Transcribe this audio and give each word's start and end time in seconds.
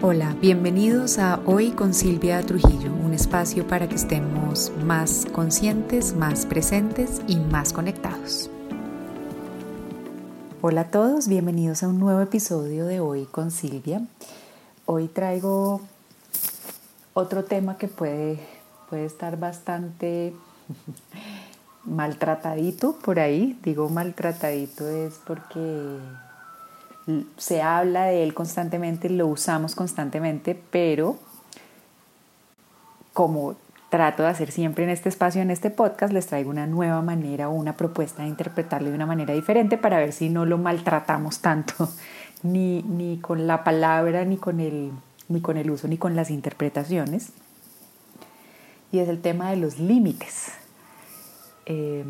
Hola, 0.00 0.36
bienvenidos 0.40 1.18
a 1.18 1.40
Hoy 1.44 1.72
con 1.72 1.92
Silvia 1.92 2.40
Trujillo, 2.42 2.92
un 2.92 3.14
espacio 3.14 3.66
para 3.66 3.88
que 3.88 3.96
estemos 3.96 4.70
más 4.84 5.26
conscientes, 5.32 6.14
más 6.14 6.46
presentes 6.46 7.20
y 7.26 7.34
más 7.34 7.72
conectados. 7.72 8.48
Hola 10.62 10.82
a 10.82 10.90
todos, 10.92 11.26
bienvenidos 11.26 11.82
a 11.82 11.88
un 11.88 11.98
nuevo 11.98 12.20
episodio 12.20 12.86
de 12.86 13.00
Hoy 13.00 13.24
con 13.24 13.50
Silvia. 13.50 14.00
Hoy 14.86 15.08
traigo 15.08 15.80
otro 17.12 17.42
tema 17.42 17.76
que 17.76 17.88
puede, 17.88 18.38
puede 18.88 19.04
estar 19.04 19.36
bastante 19.36 20.32
maltratadito 21.84 22.92
por 22.98 23.18
ahí. 23.18 23.58
Digo 23.64 23.88
maltratadito 23.88 24.88
es 24.88 25.14
porque 25.26 25.98
se 27.36 27.62
habla 27.62 28.04
de 28.04 28.22
él 28.22 28.34
constantemente, 28.34 29.08
lo 29.08 29.26
usamos 29.26 29.74
constantemente, 29.74 30.60
pero 30.70 31.18
como 33.12 33.56
trato 33.88 34.22
de 34.22 34.28
hacer 34.28 34.50
siempre 34.50 34.84
en 34.84 34.90
este 34.90 35.08
espacio, 35.08 35.40
en 35.40 35.50
este 35.50 35.70
podcast, 35.70 36.12
les 36.12 36.26
traigo 36.26 36.50
una 36.50 36.66
nueva 36.66 37.00
manera 37.02 37.48
o 37.48 37.52
una 37.52 37.76
propuesta 37.76 38.22
de 38.22 38.28
interpretarlo 38.28 38.90
de 38.90 38.94
una 38.94 39.06
manera 39.06 39.34
diferente 39.34 39.78
para 39.78 39.98
ver 39.98 40.12
si 40.12 40.28
no 40.28 40.44
lo 40.44 40.58
maltratamos 40.58 41.40
tanto, 41.40 41.88
ni, 42.42 42.82
ni 42.82 43.18
con 43.18 43.46
la 43.46 43.64
palabra, 43.64 44.24
ni 44.24 44.36
con, 44.36 44.60
el, 44.60 44.92
ni 45.28 45.40
con 45.40 45.56
el 45.56 45.70
uso, 45.70 45.88
ni 45.88 45.96
con 45.96 46.14
las 46.14 46.30
interpretaciones. 46.30 47.32
Y 48.92 49.00
es 49.00 49.08
el 49.08 49.20
tema 49.20 49.50
de 49.50 49.56
los 49.56 49.78
límites. 49.78 50.52
Eh, 51.66 52.04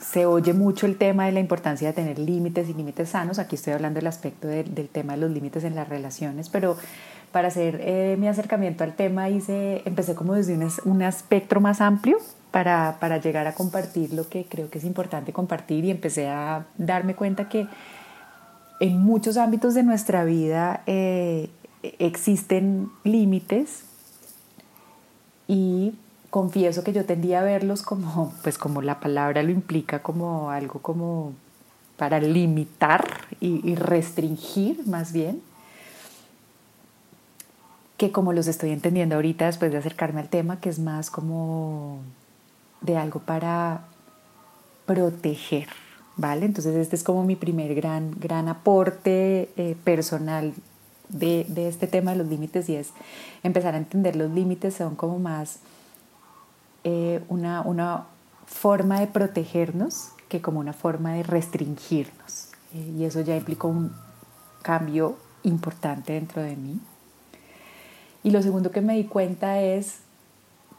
se 0.00 0.26
oye 0.26 0.52
mucho 0.52 0.86
el 0.86 0.96
tema 0.96 1.26
de 1.26 1.32
la 1.32 1.40
importancia 1.40 1.88
de 1.88 1.94
tener 1.94 2.18
límites 2.18 2.68
y 2.68 2.74
límites 2.74 3.10
sanos. 3.10 3.38
Aquí 3.38 3.56
estoy 3.56 3.74
hablando 3.74 3.98
del 3.98 4.06
aspecto 4.06 4.48
del 4.48 4.88
tema 4.88 5.14
de 5.14 5.20
los 5.20 5.30
límites 5.30 5.64
en 5.64 5.74
las 5.74 5.88
relaciones, 5.88 6.48
pero 6.48 6.76
para 7.32 7.48
hacer 7.48 7.80
eh, 7.82 8.16
mi 8.18 8.26
acercamiento 8.26 8.82
al 8.82 8.94
tema 8.94 9.28
hice, 9.28 9.82
empecé 9.84 10.14
como 10.14 10.34
desde 10.34 10.54
un, 10.54 10.68
un 10.84 11.02
espectro 11.02 11.60
más 11.60 11.80
amplio 11.80 12.18
para, 12.50 12.96
para, 12.98 13.18
llegar 13.18 13.46
a 13.46 13.54
compartir 13.54 14.12
lo 14.12 14.28
que 14.28 14.44
creo 14.46 14.68
que 14.70 14.78
es 14.78 14.84
importante 14.84 15.32
compartir 15.32 15.84
y 15.84 15.90
empecé 15.90 16.28
a 16.28 16.66
darme 16.76 17.14
cuenta 17.14 17.48
que 17.48 17.68
en 18.80 19.00
muchos 19.00 19.36
ámbitos 19.36 19.74
de 19.74 19.84
nuestra 19.84 20.24
vida 20.24 20.82
eh, 20.86 21.50
existen 21.98 22.90
límites 23.04 23.84
y 25.46 25.94
confieso 26.30 26.84
que 26.84 26.92
yo 26.92 27.04
tendía 27.04 27.40
a 27.40 27.44
verlos 27.44 27.82
como, 27.82 28.32
pues 28.42 28.56
como 28.56 28.82
la 28.82 29.00
palabra 29.00 29.42
lo 29.42 29.50
implica, 29.50 30.00
como 30.00 30.50
algo 30.50 30.80
como 30.80 31.32
para 31.96 32.18
limitar 32.20 33.04
y, 33.40 33.74
restringir 33.74 34.86
más 34.86 35.12
bien, 35.12 35.42
que 37.98 38.10
como 38.10 38.32
los 38.32 38.46
estoy 38.46 38.70
entendiendo 38.70 39.16
ahorita 39.16 39.44
después 39.44 39.70
de 39.70 39.78
acercarme 39.78 40.20
al 40.20 40.30
tema, 40.30 40.60
que 40.60 40.70
es 40.70 40.78
más 40.78 41.10
como 41.10 41.98
de 42.80 42.96
algo 42.96 43.20
para 43.20 43.84
proteger, 44.86 45.68
¿vale? 46.16 46.46
Entonces 46.46 46.74
este 46.76 46.96
es 46.96 47.04
como 47.04 47.24
mi 47.24 47.36
primer 47.36 47.74
gran, 47.74 48.12
gran 48.18 48.48
aporte 48.48 49.50
eh, 49.58 49.76
personal 49.84 50.54
de, 51.10 51.44
de 51.48 51.68
este 51.68 51.86
tema 51.86 52.12
de 52.12 52.18
los 52.18 52.28
límites 52.28 52.68
y 52.70 52.76
es 52.76 52.92
empezar 53.42 53.74
a 53.74 53.78
entender 53.78 54.16
los 54.16 54.30
límites 54.30 54.74
son 54.74 54.94
como 54.94 55.18
más 55.18 55.58
eh, 56.84 57.22
una, 57.28 58.06
forma 58.46 58.98
de 58.98 59.06
protegernos 59.06 60.08
que 60.28 60.40
como 60.40 60.58
una 60.58 60.72
forma 60.72 61.14
de 61.14 61.22
restringirnos. 61.22 62.48
Eh, 62.74 62.94
y 62.98 63.04
eso 63.04 63.20
ya 63.20 63.36
implicó 63.36 63.68
un 63.68 63.92
cambio 64.62 65.16
importante 65.44 66.14
dentro 66.14 66.42
de 66.42 66.56
mí. 66.56 66.80
Y 68.24 68.30
lo 68.30 68.42
segundo 68.42 68.70
que 68.70 68.80
me 68.80 68.96
di 68.96 69.04
cuenta 69.04 69.60
es 69.60 69.98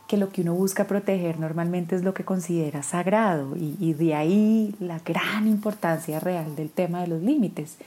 que 0.08 0.18
lo 0.18 0.30
que 0.30 0.42
uno 0.42 0.54
busca 0.54 0.86
proteger 0.86 1.40
normalmente 1.40 1.96
es 1.96 2.04
lo 2.04 2.14
que 2.14 2.26
considera 2.26 2.84
sagrado 2.84 3.56
y, 3.56 3.78
y, 3.80 3.94
de 3.94 4.16
ahí 4.16 4.76
la 4.80 5.00
gran 5.00 5.48
importancia 5.48 6.20
real 6.20 6.56
del 6.58 6.70
tema 6.70 7.02
de 7.02 7.08
los 7.08 7.22
límites. 7.22 7.78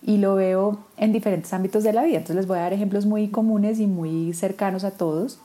Y 0.00 0.18
lo 0.18 0.36
veo 0.36 0.78
en 0.96 1.12
diferentes 1.12 1.52
ámbitos 1.52 1.82
de 1.82 1.92
la 1.92 2.04
vida. 2.04 2.18
Entonces 2.18 2.36
les 2.36 2.46
voy 2.46 2.58
a 2.58 2.62
dar 2.62 2.72
ejemplos 2.72 3.04
muy 3.04 3.28
comunes 3.28 3.80
y 3.80 3.88
muy 3.88 4.32
cercanos 4.32 4.84
a 4.84 4.92
todos 4.92 5.40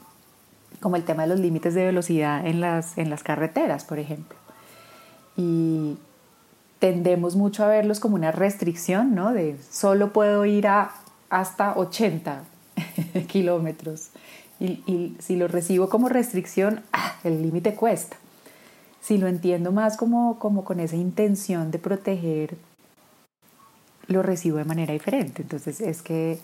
como 0.84 0.98
el 0.98 1.06
tema 1.06 1.24
de 1.24 1.30
los 1.30 1.40
límites 1.40 1.74
de 1.76 1.86
velocidad 1.86 2.46
en 2.46 2.60
las, 2.60 2.98
en 2.98 3.10
las 3.10 3.24
carreteras, 3.24 3.86
por 3.86 4.00
ejemplo. 4.00 4.38
Y 5.38 5.98
tendemos 6.80 7.38
mucho 7.38 7.64
a 7.64 7.70
verlos 7.70 8.02
como 8.02 8.16
una 8.16 8.34
restricción, 8.34 9.16
¿no? 9.16 9.32
De 9.32 9.56
solo 9.72 10.12
puedo 10.12 10.46
ir 10.46 10.68
a 10.68 10.92
hasta 11.30 11.78
80 11.78 12.44
kilómetros. 13.28 14.10
Y, 14.60 15.16
si 15.20 15.38
lo 15.38 15.48
recibo 15.48 15.88
como 15.88 16.10
restricción, 16.10 16.82
¡ah! 16.92 17.16
el 17.24 17.42
límite 17.42 17.76
cuesta. 17.76 18.18
Si 19.02 19.18
lo 19.18 19.28
entiendo 19.28 19.72
más 19.72 19.96
como, 19.96 20.38
como 20.38 20.66
con 20.66 20.82
esa 20.82 20.98
intención 20.98 21.72
de 21.72 21.80
proteger, 21.80 22.58
lo 24.08 24.22
recibo 24.22 24.58
de 24.58 24.66
manera 24.66 24.92
diferente. 24.92 25.44
Entonces 25.44 25.80
es 25.80 26.02
que 26.02 26.40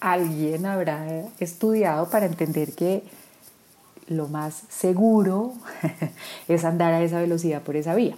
alguien 0.00 0.66
habrá 0.66 1.06
estudiado 1.40 2.08
para 2.10 2.26
entender 2.26 2.72
que 2.72 3.02
lo 4.08 4.28
más 4.28 4.62
seguro 4.68 5.52
es 6.48 6.64
andar 6.64 6.92
a 6.92 7.02
esa 7.02 7.20
velocidad 7.20 7.62
por 7.62 7.76
esa 7.76 7.94
vía. 7.94 8.16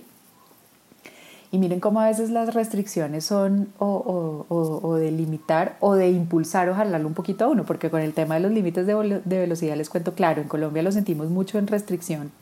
Y 1.50 1.58
miren 1.58 1.80
cómo 1.80 2.00
a 2.00 2.08
veces 2.08 2.28
las 2.28 2.52
restricciones 2.52 3.24
son 3.24 3.72
o, 3.78 4.96
de 5.00 5.10
limitar 5.10 5.76
o 5.80 5.94
de 5.94 6.10
impulsar 6.10 6.68
o 6.68 6.74
jalarlo 6.74 7.08
un 7.08 7.14
poquito 7.14 7.46
a 7.46 7.48
uno, 7.48 7.64
porque 7.64 7.88
con 7.88 8.02
el 8.02 8.12
tema 8.12 8.34
de 8.34 8.40
los 8.40 8.52
límites 8.52 8.86
de, 8.86 9.22
velocidad 9.24 9.76
les 9.76 9.88
cuento 9.88 10.12
claro, 10.14 10.42
en 10.42 10.48
Colombia 10.48 10.82
lo 10.82 10.92
sentimos 10.92 11.30
mucho 11.30 11.58
en 11.58 11.66
restricción, 11.66 12.32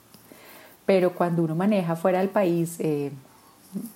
pero 0.86 1.14
cuando 1.14 1.44
uno 1.44 1.54
maneja 1.54 1.94
fuera 1.94 2.18
del 2.18 2.30
país, 2.30 2.76
eh, 2.80 3.12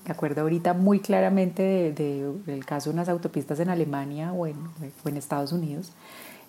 me 0.05 0.11
acuerdo 0.11 0.43
ahorita 0.43 0.75
muy 0.75 1.01
claramente 1.01 1.93
del 1.93 2.65
caso 2.65 2.91
de 2.91 2.95
unas 2.95 3.09
autopistas 3.09 3.61
en 3.61 3.69
Alemania 3.69 4.33
o 4.33 4.47
en, 4.47 4.57
o 5.05 5.09
en 5.09 5.17
Estados 5.17 5.53
Unidos, 5.53 5.93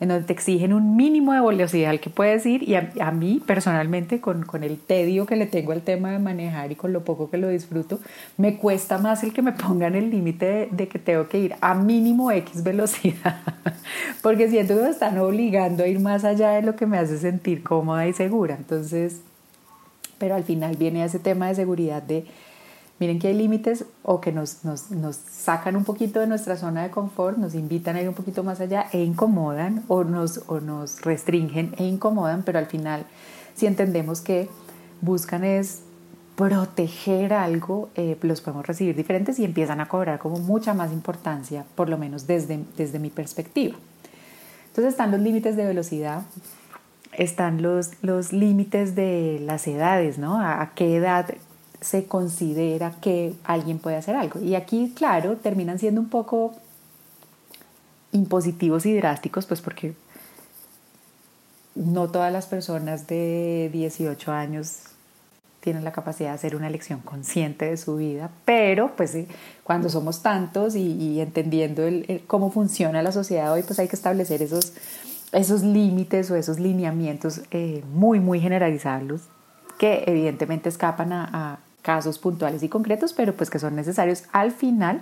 en 0.01 0.09
donde 0.09 0.25
te 0.25 0.33
exigen 0.33 0.73
un 0.73 0.95
mínimo 0.95 1.31
de 1.31 1.41
velocidad 1.41 1.91
al 1.91 1.99
que 1.99 2.09
puedes 2.09 2.43
ir 2.47 2.67
y 2.67 2.75
a, 2.75 3.11
mí 3.11 3.39
personalmente 3.45 4.19
con, 4.19 4.43
con, 4.43 4.63
el 4.63 4.79
tedio 4.79 5.27
que 5.27 5.35
le 5.35 5.45
tengo 5.45 5.73
al 5.73 5.83
tema 5.83 6.09
de 6.09 6.17
manejar 6.17 6.71
y 6.71 6.75
con 6.75 6.91
lo 6.91 7.03
poco 7.05 7.29
que 7.29 7.37
lo 7.37 7.47
disfruto, 7.49 7.99
me 8.35 8.57
cuesta 8.57 8.97
más 8.97 9.23
el 9.23 9.31
que 9.31 9.43
me 9.43 9.51
pongan 9.51 9.93
el 9.93 10.09
límite 10.09 10.69
de, 10.71 10.87
que 10.87 10.97
tengo 10.97 11.29
que 11.29 11.37
ir 11.37 11.55
a 11.61 11.75
mínimo 11.75 12.31
X 12.31 12.63
velocidad, 12.63 13.41
porque 14.23 14.49
siento 14.49 14.75
que 14.75 14.81
me 14.81 14.89
están 14.89 15.19
obligando 15.19 15.83
a 15.83 15.87
ir 15.87 15.99
más 15.99 16.23
allá 16.23 16.49
de 16.53 16.63
lo 16.63 16.75
que 16.75 16.87
me 16.87 16.97
hace 16.97 17.19
sentir 17.19 17.61
cómoda 17.61 18.07
y 18.07 18.13
segura. 18.13 18.55
Entonces, 18.55 19.21
pero 20.17 20.33
al 20.33 20.43
final 20.43 20.77
viene 20.77 21.03
ese 21.03 21.19
tema 21.19 21.47
de 21.47 21.55
seguridad 21.55 22.01
de 22.01 22.25
miren 23.01 23.17
que 23.17 23.29
hay 23.29 23.33
límites 23.33 23.85
o 24.03 24.21
que 24.21 24.31
nos, 24.31 24.63
nos, 24.63 24.91
nos, 24.91 25.15
sacan 25.15 25.75
un 25.75 25.83
poquito 25.85 26.19
de 26.19 26.27
nuestra 26.27 26.55
zona 26.55 26.83
de 26.83 26.91
confort, 26.91 27.35
nos 27.35 27.55
invitan 27.55 27.95
a 27.95 28.01
ir 28.03 28.07
un 28.07 28.13
poquito 28.13 28.43
más 28.43 28.61
allá 28.61 28.85
e 28.91 29.03
incomodan 29.03 29.83
o 29.87 30.03
nos, 30.03 30.43
o 30.45 30.59
nos 30.59 31.01
restringen 31.01 31.73
e 31.79 31.83
incomodan, 31.83 32.43
pero 32.43 32.59
al 32.59 32.67
final 32.67 33.07
si 33.55 33.65
entendemos 33.65 34.21
que 34.21 34.49
buscan 35.01 35.43
es 35.43 35.81
proteger 36.35 37.33
algo, 37.33 37.89
eh, 37.95 38.17
los 38.21 38.39
podemos 38.41 38.67
recibir 38.67 38.95
diferentes 38.95 39.39
y 39.39 39.45
empiezan 39.45 39.81
a 39.81 39.87
cobrar 39.87 40.19
como 40.19 40.37
mucha 40.37 40.75
más 40.75 40.91
importancia, 40.91 41.65
por 41.73 41.89
lo 41.89 41.97
menos 41.97 42.27
desde, 42.27 42.59
desde 42.77 42.99
mi 42.99 43.09
perspectiva. 43.09 43.75
Entonces 44.67 44.93
están 44.93 45.09
los 45.09 45.21
límites 45.21 45.55
de 45.55 45.65
velocidad, 45.65 46.21
están 47.13 47.63
los, 47.63 47.93
los 48.03 48.31
límites 48.31 48.93
de 48.93 49.41
las 49.43 49.65
edades, 49.65 50.19
¿no? 50.19 50.39
a 50.39 50.73
qué 50.75 50.97
edad 50.97 51.25
se 51.81 52.05
considera 52.05 52.91
que 53.01 53.33
alguien 53.43 53.79
puede 53.79 53.97
hacer 53.97 54.15
algo. 54.15 54.39
Y 54.39 54.55
aquí, 54.55 54.93
claro, 54.95 55.37
terminan 55.37 55.79
siendo 55.79 55.99
un 55.99 56.09
poco 56.09 56.53
impositivos 58.11 58.85
y 58.85 58.95
drásticos, 58.95 59.45
pues 59.45 59.61
porque 59.61 59.95
no 61.75 62.09
todas 62.09 62.31
las 62.31 62.45
personas 62.45 63.07
de 63.07 63.69
18 63.73 64.31
años 64.31 64.83
tienen 65.61 65.83
la 65.83 65.91
capacidad 65.91 66.29
de 66.29 66.35
hacer 66.35 66.55
una 66.55 66.67
elección 66.67 66.99
consciente 67.01 67.65
de 67.65 67.77
su 67.77 67.95
vida, 67.95 68.31
pero 68.45 68.95
pues 68.95 69.15
cuando 69.63 69.89
somos 69.89 70.21
tantos 70.21 70.75
y, 70.75 71.21
entendiendo 71.21 71.83
cómo 72.27 72.51
funciona 72.51 73.01
la 73.01 73.11
sociedad 73.11 73.53
hoy, 73.53 73.63
pues 73.63 73.79
hay 73.79 73.87
que 73.87 73.95
establecer 73.95 74.41
esos, 74.41 74.73
esos 75.31 75.61
límites 75.61 76.29
o 76.31 76.35
esos 76.35 76.59
lineamientos 76.59 77.41
eh, 77.51 77.83
muy, 77.93 78.19
muy 78.19 78.39
generalizados 78.39 79.21
que 79.77 80.03
evidentemente 80.05 80.69
escapan 80.69 81.13
a, 81.13 81.59
casos 81.81 82.19
puntuales 82.19 82.63
y 82.63 82.69
concretos, 82.69 83.13
pero 83.13 83.33
pues 83.33 83.49
que 83.49 83.59
son 83.59 83.75
necesarios 83.75 84.23
al 84.31 84.51
final 84.51 85.01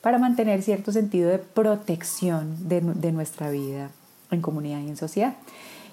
para 0.00 0.18
mantener 0.18 0.62
cierto 0.62 0.92
sentido 0.92 1.30
de 1.30 1.38
protección 1.38 2.68
de, 2.68 2.80
nuestra 3.12 3.50
vida 3.50 3.90
en 4.30 4.40
comunidad 4.40 4.80
y 4.80 4.88
en 4.88 4.96
sociedad. 4.96 5.34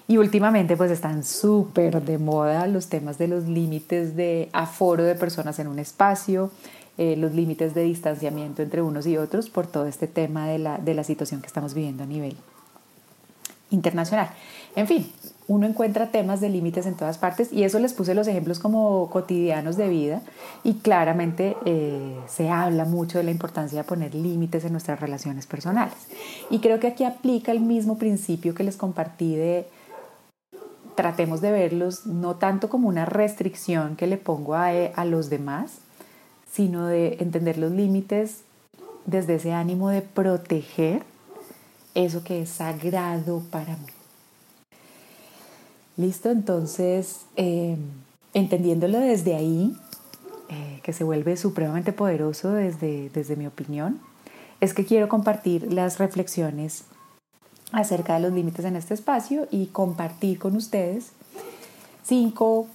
Y 0.08 0.16
últimamente 0.16 0.76
pues 0.76 0.90
están 0.90 1.22
súper 1.22 2.02
de 2.02 2.18
moda 2.18 2.66
los 2.66 2.88
temas 2.88 3.18
de 3.18 3.28
los 3.28 3.44
límites 3.44 4.16
de 4.16 4.48
aforo 4.52 5.04
de 5.04 5.14
personas 5.14 5.58
en 5.60 5.68
un 5.68 5.78
espacio, 5.78 6.50
eh, 6.98 7.16
los 7.16 7.32
límites 7.32 7.74
de 7.74 7.84
distanciamiento 7.84 8.62
entre 8.62 8.82
unos 8.82 9.06
y 9.06 9.16
otros 9.16 9.48
por 9.48 9.68
todo 9.68 9.86
este 9.86 10.08
tema 10.08 10.48
de 10.48 10.58
la, 10.58 10.78
de 10.78 10.94
la 10.94 11.04
situación 11.04 11.40
que 11.40 11.46
estamos 11.46 11.74
viviendo 11.74 12.02
a 12.02 12.06
nivel 12.06 12.36
internacional. 13.70 14.30
En 14.76 14.86
fin, 14.86 15.10
uno 15.48 15.66
encuentra 15.66 16.12
temas 16.12 16.40
de 16.40 16.48
límites 16.48 16.86
en 16.86 16.94
todas 16.94 17.18
partes 17.18 17.52
y 17.52 17.64
eso 17.64 17.80
les 17.80 17.92
puse 17.92 18.14
los 18.14 18.28
ejemplos 18.28 18.60
como 18.60 19.10
cotidianos 19.10 19.76
de 19.76 19.88
vida 19.88 20.22
y 20.62 20.74
claramente 20.74 21.56
eh, 21.64 22.16
se 22.28 22.50
habla 22.50 22.84
mucho 22.84 23.18
de 23.18 23.24
la 23.24 23.32
importancia 23.32 23.78
de 23.78 23.84
poner 23.84 24.14
límites 24.14 24.64
en 24.64 24.72
nuestras 24.72 25.00
relaciones 25.00 25.46
personales. 25.46 25.96
Y 26.50 26.60
creo 26.60 26.78
que 26.78 26.86
aquí 26.86 27.02
aplica 27.02 27.50
el 27.50 27.60
mismo 27.60 27.98
principio 27.98 28.54
que 28.54 28.62
les 28.62 28.76
compartí 28.76 29.34
de 29.34 29.66
tratemos 30.94 31.40
de 31.40 31.50
verlos 31.50 32.06
no 32.06 32.36
tanto 32.36 32.68
como 32.68 32.88
una 32.88 33.06
restricción 33.06 33.96
que 33.96 34.06
le 34.06 34.18
pongo 34.18 34.54
a, 34.54 34.68
a 34.68 35.04
los 35.04 35.30
demás, 35.30 35.78
sino 36.52 36.86
de 36.86 37.16
entender 37.20 37.58
los 37.58 37.72
límites 37.72 38.42
desde 39.06 39.36
ese 39.36 39.52
ánimo 39.52 39.88
de 39.88 40.02
proteger 40.02 41.02
eso 42.04 42.24
que 42.24 42.42
es 42.42 42.50
sagrado 42.50 43.42
para 43.50 43.76
mí. 43.76 43.86
Listo, 45.96 46.30
entonces, 46.30 47.20
eh, 47.36 47.76
entendiéndolo 48.32 48.98
desde 48.98 49.34
ahí, 49.34 49.76
eh, 50.48 50.80
que 50.82 50.92
se 50.92 51.04
vuelve 51.04 51.36
supremamente 51.36 51.92
poderoso 51.92 52.52
desde, 52.52 53.10
desde 53.10 53.36
mi 53.36 53.46
opinión, 53.46 54.00
es 54.60 54.74
que 54.74 54.84
quiero 54.84 55.08
compartir 55.08 55.72
las 55.72 55.98
reflexiones 55.98 56.84
acerca 57.72 58.14
de 58.14 58.20
los 58.20 58.32
límites 58.32 58.64
en 58.64 58.76
este 58.76 58.94
espacio 58.94 59.46
y 59.50 59.66
compartir 59.66 60.38
con 60.38 60.56
ustedes 60.56 61.12
cinco 62.02 62.66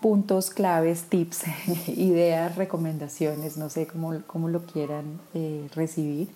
puntos 0.00 0.50
claves, 0.50 1.04
tips, 1.04 1.44
ideas, 1.88 2.56
recomendaciones, 2.56 3.56
no 3.56 3.70
sé 3.70 3.86
cómo, 3.86 4.20
cómo 4.26 4.48
lo 4.48 4.64
quieran 4.64 5.20
eh, 5.34 5.68
recibir, 5.74 6.28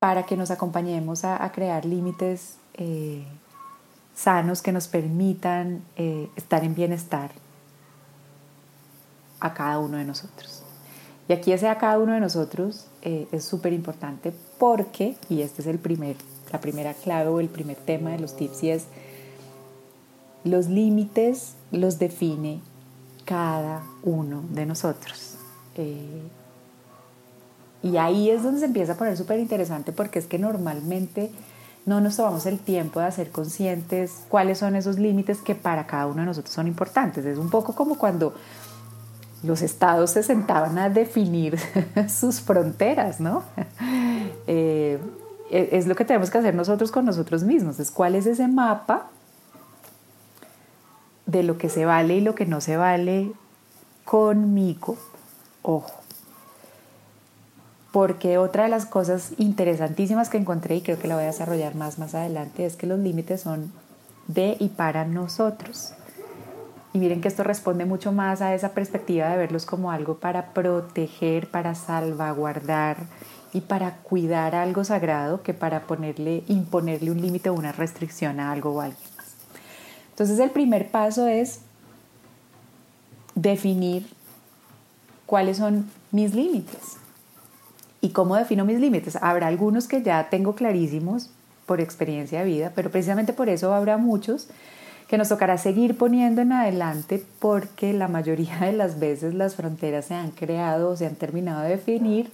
para 0.00 0.24
que 0.24 0.36
nos 0.36 0.50
acompañemos 0.50 1.24
a, 1.24 1.52
crear 1.52 1.84
límites 1.84 2.56
eh, 2.74 3.22
sanos 4.14 4.62
que 4.62 4.72
nos 4.72 4.88
permitan 4.88 5.84
eh, 5.96 6.28
estar 6.34 6.64
en 6.64 6.74
bienestar 6.74 7.30
a 9.38 9.54
cada 9.54 9.78
uno 9.78 9.98
de 9.98 10.04
nosotros. 10.04 10.64
Y 11.28 11.32
aquí 11.32 11.52
ese 11.52 11.68
a 11.68 11.78
cada 11.78 11.98
uno 12.00 12.12
de 12.12 12.20
nosotros 12.20 12.88
es 13.02 13.44
súper 13.44 13.72
importante 13.72 14.32
porque, 14.58 15.16
y 15.28 15.42
este 15.42 15.62
es 15.62 15.68
el 15.68 15.78
primer, 15.78 16.16
la 16.50 16.60
primera 16.60 16.92
clave 16.92 17.28
o 17.28 17.38
el 17.38 17.48
primer 17.48 17.76
tema 17.76 18.10
de 18.10 18.18
los 18.18 18.34
tips, 18.36 18.64
y 18.64 18.70
es 18.70 18.86
los 20.44 20.68
límites 20.68 21.54
los 21.70 21.98
define 21.98 22.60
cada 23.24 23.82
uno 24.02 24.42
de 24.50 24.66
nosotros. 24.66 25.36
Eh, 25.76 26.22
y 27.82 27.96
ahí 27.96 28.30
es 28.30 28.42
donde 28.42 28.60
se 28.60 28.66
empieza 28.66 28.92
a 28.92 28.96
poner 28.96 29.16
súper 29.16 29.38
interesante 29.40 29.92
porque 29.92 30.18
es 30.18 30.26
que 30.26 30.38
normalmente 30.38 31.30
no 31.86 32.00
nos 32.00 32.16
tomamos 32.16 32.44
el 32.46 32.58
tiempo 32.58 33.00
de 33.00 33.06
hacer 33.06 33.30
conscientes 33.30 34.22
cuáles 34.28 34.58
son 34.58 34.76
esos 34.76 34.98
límites 34.98 35.38
que 35.38 35.54
para 35.54 35.86
cada 35.86 36.06
uno 36.06 36.20
de 36.20 36.26
nosotros 36.26 36.54
son 36.54 36.66
importantes. 36.66 37.24
Es 37.24 37.38
un 37.38 37.50
poco 37.50 37.74
como 37.74 37.96
cuando 37.96 38.34
los 39.42 39.62
estados 39.62 40.10
se 40.10 40.22
sentaban 40.22 40.78
a 40.78 40.90
definir 40.90 41.58
sus 42.08 42.40
fronteras, 42.40 43.20
¿no? 43.20 43.42
Eh, 44.46 44.98
es 45.50 45.86
lo 45.86 45.94
que 45.96 46.04
tenemos 46.04 46.30
que 46.30 46.38
hacer 46.38 46.54
nosotros 46.54 46.90
con 46.90 47.04
nosotros 47.04 47.42
mismos, 47.42 47.80
es 47.80 47.90
cuál 47.90 48.14
es 48.14 48.26
ese 48.26 48.46
mapa 48.46 49.08
de 51.26 51.42
lo 51.42 51.58
que 51.58 51.68
se 51.68 51.84
vale 51.84 52.16
y 52.16 52.20
lo 52.20 52.34
que 52.34 52.46
no 52.46 52.60
se 52.60 52.76
vale 52.76 53.32
conmigo, 54.04 54.96
ojo. 55.62 55.99
Porque 57.92 58.38
otra 58.38 58.64
de 58.64 58.68
las 58.68 58.86
cosas 58.86 59.32
interesantísimas 59.38 60.28
que 60.28 60.38
encontré 60.38 60.76
y 60.76 60.80
creo 60.82 60.98
que 60.98 61.08
la 61.08 61.16
voy 61.16 61.24
a 61.24 61.28
desarrollar 61.28 61.74
más 61.74 61.98
más 61.98 62.14
adelante 62.14 62.64
es 62.64 62.76
que 62.76 62.86
los 62.86 62.98
límites 62.98 63.40
son 63.40 63.72
de 64.28 64.56
y 64.60 64.68
para 64.68 65.04
nosotros. 65.04 65.92
Y 66.92 66.98
miren 66.98 67.20
que 67.20 67.28
esto 67.28 67.44
responde 67.44 67.84
mucho 67.84 68.12
más 68.12 68.42
a 68.42 68.54
esa 68.54 68.70
perspectiva 68.70 69.28
de 69.28 69.36
verlos 69.36 69.64
como 69.64 69.90
algo 69.90 70.18
para 70.18 70.52
proteger, 70.52 71.48
para 71.48 71.74
salvaguardar 71.74 72.96
y 73.52 73.62
para 73.62 73.96
cuidar 73.96 74.54
algo 74.54 74.84
sagrado 74.84 75.42
que 75.42 75.54
para 75.54 75.82
ponerle, 75.82 76.42
imponerle 76.48 77.10
un 77.10 77.20
límite 77.20 77.50
o 77.50 77.54
una 77.54 77.72
restricción 77.72 78.40
a 78.40 78.52
algo 78.52 78.74
o 78.74 78.80
alguien. 78.80 79.08
Entonces 80.10 80.38
el 80.38 80.50
primer 80.50 80.90
paso 80.90 81.26
es 81.26 81.60
definir 83.34 84.08
cuáles 85.26 85.58
son 85.58 85.88
mis 86.10 86.34
límites. 86.34 86.99
¿Y 88.00 88.10
cómo 88.10 88.36
defino 88.36 88.64
mis 88.64 88.80
límites? 88.80 89.16
Habrá 89.16 89.48
algunos 89.48 89.88
que 89.88 90.02
ya 90.02 90.28
tengo 90.30 90.54
clarísimos 90.54 91.30
por 91.66 91.80
experiencia 91.80 92.40
de 92.40 92.46
vida, 92.46 92.72
pero 92.74 92.90
precisamente 92.90 93.32
por 93.32 93.48
eso 93.48 93.74
habrá 93.74 93.96
muchos 93.96 94.48
que 95.06 95.18
nos 95.18 95.28
tocará 95.28 95.58
seguir 95.58 95.98
poniendo 95.98 96.40
en 96.40 96.52
adelante 96.52 97.24
porque 97.40 97.92
la 97.92 98.08
mayoría 98.08 98.58
de 98.60 98.72
las 98.72 98.98
veces 99.00 99.34
las 99.34 99.56
fronteras 99.56 100.06
se 100.06 100.14
han 100.14 100.30
creado 100.30 100.90
o 100.90 100.96
se 100.96 101.06
han 101.06 101.16
terminado 101.16 101.62
de 101.62 101.70
definir 101.70 102.30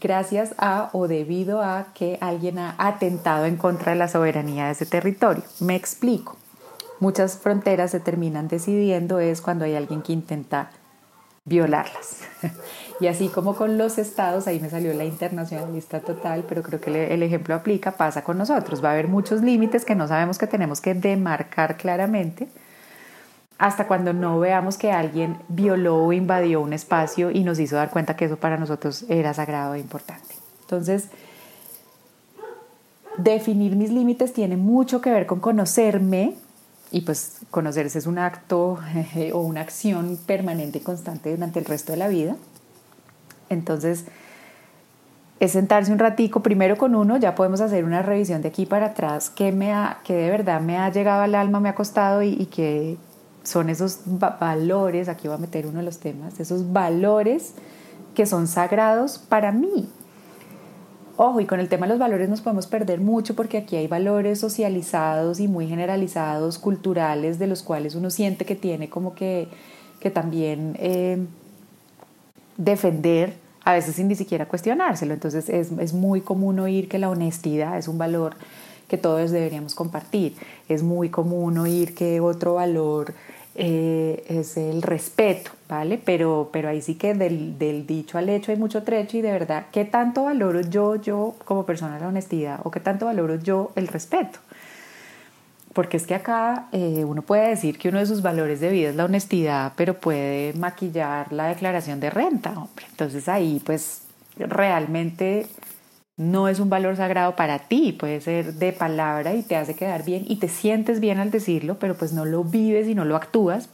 gracias 0.00 0.54
a 0.58 0.90
o 0.92 1.08
debido 1.08 1.62
a 1.62 1.86
que 1.94 2.18
alguien 2.20 2.58
ha 2.58 2.74
atentado 2.78 3.46
en 3.46 3.56
contra 3.56 3.92
de 3.92 3.98
la 3.98 4.08
soberanía 4.08 4.66
de 4.66 4.72
ese 4.72 4.86
territorio. 4.86 5.42
Me 5.60 5.74
explico 5.74 6.36
muchas 7.00 7.38
fronteras 7.38 7.90
se 7.90 8.00
terminan 8.00 8.48
decidiendo 8.48 9.18
es 9.18 9.40
cuando 9.40 9.64
hay 9.64 9.74
alguien 9.74 10.02
que 10.02 10.12
intenta 10.12 10.70
violarlas. 11.44 12.20
Y 13.00 13.08
así 13.08 13.28
como 13.28 13.54
con 13.54 13.78
los 13.78 13.98
estados, 13.98 14.46
ahí 14.46 14.58
me 14.60 14.70
salió 14.70 14.92
la 14.94 15.04
internacionalista 15.04 16.00
total, 16.00 16.44
pero 16.48 16.62
creo 16.62 16.80
que 16.80 17.12
el 17.12 17.22
ejemplo 17.22 17.54
aplica, 17.54 17.92
pasa 17.92 18.24
con 18.24 18.38
nosotros. 18.38 18.82
Va 18.82 18.90
a 18.90 18.92
haber 18.92 19.08
muchos 19.08 19.42
límites 19.42 19.84
que 19.84 19.94
no 19.94 20.08
sabemos 20.08 20.38
que 20.38 20.46
tenemos 20.46 20.80
que 20.80 20.94
demarcar 20.94 21.76
claramente 21.76 22.48
hasta 23.58 23.86
cuando 23.86 24.12
no 24.12 24.38
veamos 24.38 24.76
que 24.76 24.92
alguien 24.92 25.38
violó 25.48 26.04
o 26.04 26.12
invadió 26.12 26.60
un 26.60 26.72
espacio 26.72 27.30
y 27.30 27.42
nos 27.42 27.58
hizo 27.58 27.76
dar 27.76 27.90
cuenta 27.90 28.16
que 28.16 28.26
eso 28.26 28.36
para 28.36 28.56
nosotros 28.58 29.04
era 29.08 29.32
sagrado 29.32 29.74
e 29.74 29.78
importante. 29.78 30.34
Entonces, 30.62 31.08
definir 33.16 33.76
mis 33.76 33.90
límites 33.90 34.32
tiene 34.32 34.56
mucho 34.56 35.00
que 35.00 35.10
ver 35.10 35.26
con 35.26 35.40
conocerme, 35.40 36.34
y 36.90 37.00
pues 37.00 37.40
conocerse 37.50 37.98
es 37.98 38.06
un 38.06 38.18
acto 38.18 38.78
o 39.32 39.40
una 39.40 39.60
acción 39.60 40.18
permanente 40.24 40.78
y 40.78 40.80
constante 40.82 41.30
durante 41.30 41.58
el 41.58 41.64
resto 41.64 41.92
de 41.92 41.98
la 41.98 42.08
vida. 42.08 42.36
Entonces, 43.48 44.06
es 45.38 45.52
sentarse 45.52 45.92
un 45.92 45.98
ratico 45.98 46.42
primero 46.42 46.76
con 46.76 46.94
uno, 46.94 47.16
ya 47.16 47.34
podemos 47.34 47.60
hacer 47.60 47.84
una 47.84 48.02
revisión 48.02 48.42
de 48.42 48.48
aquí 48.48 48.66
para 48.66 48.86
atrás, 48.86 49.30
que, 49.30 49.52
me 49.52 49.72
ha, 49.72 49.98
que 50.04 50.14
de 50.14 50.30
verdad 50.30 50.60
me 50.60 50.78
ha 50.78 50.90
llegado 50.90 51.22
al 51.22 51.34
alma, 51.34 51.60
me 51.60 51.68
ha 51.68 51.74
costado 51.74 52.22
y, 52.22 52.30
y 52.30 52.46
que 52.46 52.96
son 53.42 53.68
esos 53.68 54.00
valores, 54.06 55.08
aquí 55.08 55.28
voy 55.28 55.36
a 55.36 55.40
meter 55.40 55.66
uno 55.66 55.78
de 55.78 55.84
los 55.84 55.98
temas, 55.98 56.40
esos 56.40 56.72
valores 56.72 57.52
que 58.14 58.24
son 58.24 58.46
sagrados 58.46 59.18
para 59.18 59.52
mí, 59.52 59.90
Ojo, 61.18 61.40
y 61.40 61.46
con 61.46 61.60
el 61.60 61.68
tema 61.70 61.86
de 61.86 61.92
los 61.92 61.98
valores 61.98 62.28
nos 62.28 62.42
podemos 62.42 62.66
perder 62.66 63.00
mucho 63.00 63.34
porque 63.34 63.56
aquí 63.56 63.76
hay 63.76 63.86
valores 63.86 64.38
socializados 64.38 65.40
y 65.40 65.48
muy 65.48 65.66
generalizados, 65.66 66.58
culturales, 66.58 67.38
de 67.38 67.46
los 67.46 67.62
cuales 67.62 67.94
uno 67.94 68.10
siente 68.10 68.44
que 68.44 68.54
tiene 68.54 68.90
como 68.90 69.14
que, 69.14 69.48
que 69.98 70.10
también 70.10 70.76
eh, 70.78 71.26
defender, 72.56 73.34
a 73.64 73.72
veces 73.72 73.96
sin 73.96 74.08
ni 74.08 74.14
siquiera 74.14 74.46
cuestionárselo. 74.46 75.14
Entonces 75.14 75.48
es, 75.48 75.72
es 75.72 75.92
muy 75.92 76.20
común 76.20 76.58
oír 76.58 76.88
que 76.88 76.98
la 76.98 77.10
honestidad 77.10 77.78
es 77.78 77.88
un 77.88 77.98
valor 77.98 78.34
que 78.88 78.96
todos 78.96 79.30
deberíamos 79.30 79.74
compartir. 79.74 80.34
Es 80.68 80.82
muy 80.82 81.08
común 81.08 81.58
oír 81.58 81.94
que 81.94 82.20
otro 82.20 82.54
valor 82.54 83.14
eh, 83.58 84.24
es 84.28 84.56
el 84.58 84.82
respeto, 84.82 85.50
¿vale? 85.68 85.98
Pero, 86.04 86.50
pero 86.52 86.68
ahí 86.68 86.82
sí 86.82 86.94
que 86.94 87.14
del, 87.14 87.58
del, 87.58 87.86
dicho 87.86 88.18
al 88.18 88.28
hecho 88.28 88.52
hay 88.52 88.58
mucho 88.58 88.82
trecho 88.82 89.16
y 89.16 89.22
de 89.22 89.32
verdad, 89.32 89.66
¿qué 89.72 89.86
tanto 89.86 90.24
valoro 90.24 90.60
yo, 90.60 90.96
yo 90.96 91.34
como 91.44 91.64
persona 91.64 91.98
la 91.98 92.08
honestidad 92.08 92.60
o 92.64 92.70
qué 92.70 92.80
tanto 92.80 93.06
valoro 93.06 93.36
yo 93.36 93.72
el 93.74 93.88
respeto? 93.88 94.40
Porque 95.76 95.98
es 95.98 96.06
que 96.06 96.14
acá 96.14 96.68
eh, 96.72 97.04
uno 97.06 97.20
puede 97.20 97.50
decir 97.50 97.76
que 97.76 97.90
uno 97.90 97.98
de 97.98 98.06
sus 98.06 98.22
valores 98.22 98.60
de 98.60 98.70
vida 98.70 98.88
es 98.88 98.96
la 98.96 99.04
honestidad, 99.04 99.74
pero 99.76 100.00
puede 100.00 100.54
maquillar 100.54 101.30
la 101.34 101.48
declaración 101.48 102.00
de 102.00 102.08
renta, 102.08 102.52
hombre. 102.52 102.86
Entonces 102.88 103.28
ahí 103.28 103.60
pues 103.62 104.00
realmente 104.38 105.46
no 106.16 106.48
es 106.48 106.60
un 106.60 106.70
valor 106.70 106.96
sagrado 106.96 107.36
para 107.36 107.58
ti, 107.58 107.92
puede 107.92 108.22
ser 108.22 108.54
de 108.54 108.72
palabra 108.72 109.34
y 109.34 109.42
te 109.42 109.54
hace 109.54 109.74
quedar 109.74 110.02
bien 110.02 110.24
y 110.26 110.36
te 110.36 110.48
sientes 110.48 110.98
bien 110.98 111.18
al 111.18 111.30
decirlo, 111.30 111.78
pero 111.78 111.94
pues 111.94 112.14
no 112.14 112.24
lo 112.24 112.42
vives 112.42 112.88
y 112.88 112.94
no 112.94 113.04
lo 113.04 113.14
actúas 113.14 113.68